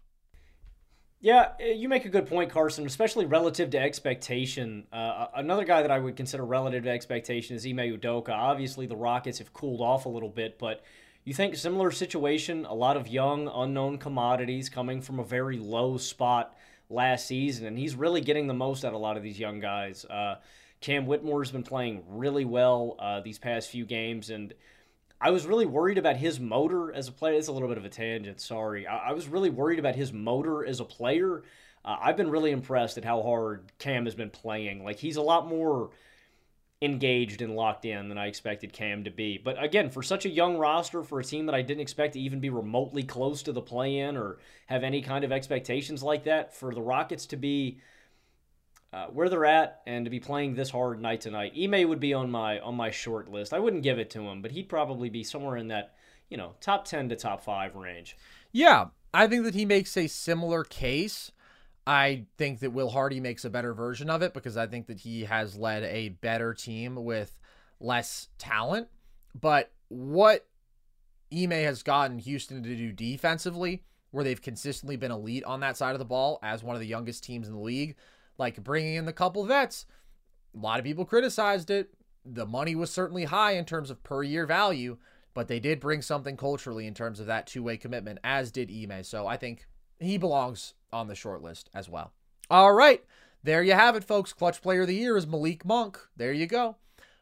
[1.20, 4.86] Yeah, eh, you make a good point, Carson, especially relative to expectation.
[4.92, 8.30] Uh, another guy that I would consider relative to expectation is Ime Udoka.
[8.30, 10.84] Obviously, the Rockets have cooled off a little bit, but
[11.24, 15.98] you think similar situation, a lot of young, unknown commodities coming from a very low
[15.98, 16.56] spot
[16.90, 19.60] last season, and he's really getting the most out of a lot of these young
[19.60, 20.06] guys.
[20.06, 20.36] Uh,
[20.82, 24.54] Cam Whitmore's been playing really well uh, these past few games, and–
[25.20, 27.38] I was really worried about his motor as a player.
[27.38, 28.86] It's a little bit of a tangent, sorry.
[28.86, 31.44] I, I was really worried about his motor as a player.
[31.84, 34.84] Uh, I've been really impressed at how hard Cam has been playing.
[34.84, 35.90] Like, he's a lot more
[36.82, 39.40] engaged and locked in than I expected Cam to be.
[39.44, 42.20] But again, for such a young roster, for a team that I didn't expect to
[42.20, 44.38] even be remotely close to the play in or
[44.68, 47.80] have any kind of expectations like that, for the Rockets to be
[48.94, 51.54] uh, where they're at and to be playing this hard night to night.
[51.58, 53.54] Ime would be on my on my short list.
[53.54, 55.96] I wouldn't give it to him, but he'd probably be somewhere in that
[56.30, 58.18] you know top ten to top five range.
[58.52, 61.32] Yeah, I think that he makes a similar case.
[61.86, 65.00] I think that Will Hardy makes a better version of it because I think that
[65.00, 67.40] he has led a better team with
[67.80, 68.90] less talent.
[69.40, 70.48] But what
[71.32, 75.94] Ime has gotten Houston to do defensively, where they've consistently been elite on that side
[75.94, 77.96] of the ball as one of the youngest teams in the league,
[78.38, 79.86] like bringing in the couple vets.
[80.56, 81.94] A lot of people criticized it.
[82.26, 84.98] The money was certainly high in terms of per year value,
[85.34, 88.72] but they did bring something culturally in terms of that two way commitment, as did
[88.72, 89.04] Ime.
[89.04, 89.68] So I think
[90.00, 92.14] he belongs on the short list as well.
[92.50, 93.04] All right.
[93.44, 94.34] There you have it, folks.
[94.34, 96.00] Clutch player of the year is Malik Monk.
[96.16, 96.76] There you go.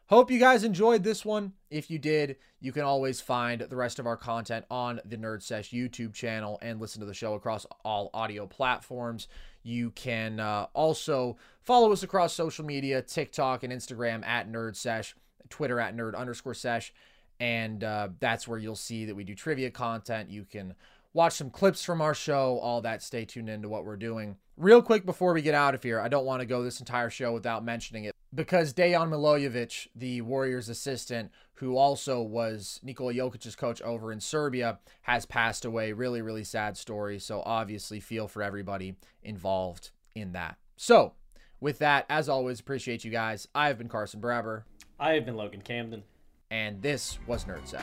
[0.08, 1.52] Hope you guys enjoyed this one.
[1.68, 5.42] If you did, you can always find the rest of our content on the Nerd
[5.42, 9.26] Sesh YouTube channel and listen to the show across all audio platforms.
[9.66, 15.16] You can uh, also follow us across social media TikTok and Instagram at Nerd Sesh,
[15.50, 16.94] Twitter at Nerd underscore Sesh.
[17.40, 20.30] And uh, that's where you'll see that we do trivia content.
[20.30, 20.76] You can
[21.12, 23.02] watch some clips from our show, all that.
[23.02, 24.36] Stay tuned into what we're doing.
[24.56, 27.10] Real quick before we get out of here, I don't want to go this entire
[27.10, 33.56] show without mentioning it because Dejan Milojevic, the Warriors assistant, who also was Nikola Jokic's
[33.56, 35.92] coach over in Serbia, has passed away.
[35.92, 37.18] Really, really sad story.
[37.18, 40.58] So obviously, feel for everybody involved in that.
[40.76, 41.14] So,
[41.60, 43.48] with that, as always, appreciate you guys.
[43.54, 44.64] I have been Carson Brever.
[45.00, 46.02] I have been Logan Camden.
[46.50, 47.82] And this was Nerd Sesh.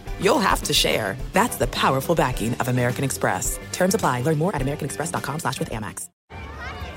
[0.21, 1.17] you'll have to share.
[1.33, 3.59] That's the powerful backing of American Express.
[3.71, 4.21] Terms apply.
[4.21, 6.09] Learn more at americanexpress.com slash with Amex.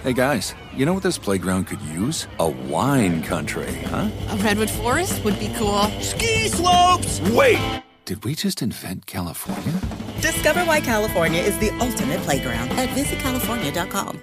[0.05, 2.29] Hey guys, you know what this playground could use?
[2.39, 4.11] A wine country, huh?
[4.29, 5.85] A redwood forest would be cool.
[6.03, 7.23] Ski slopes!
[7.31, 7.83] Wait!
[8.05, 9.81] Did we just invent California?
[10.21, 14.21] Discover why California is the ultimate playground at visitcalifornia.com.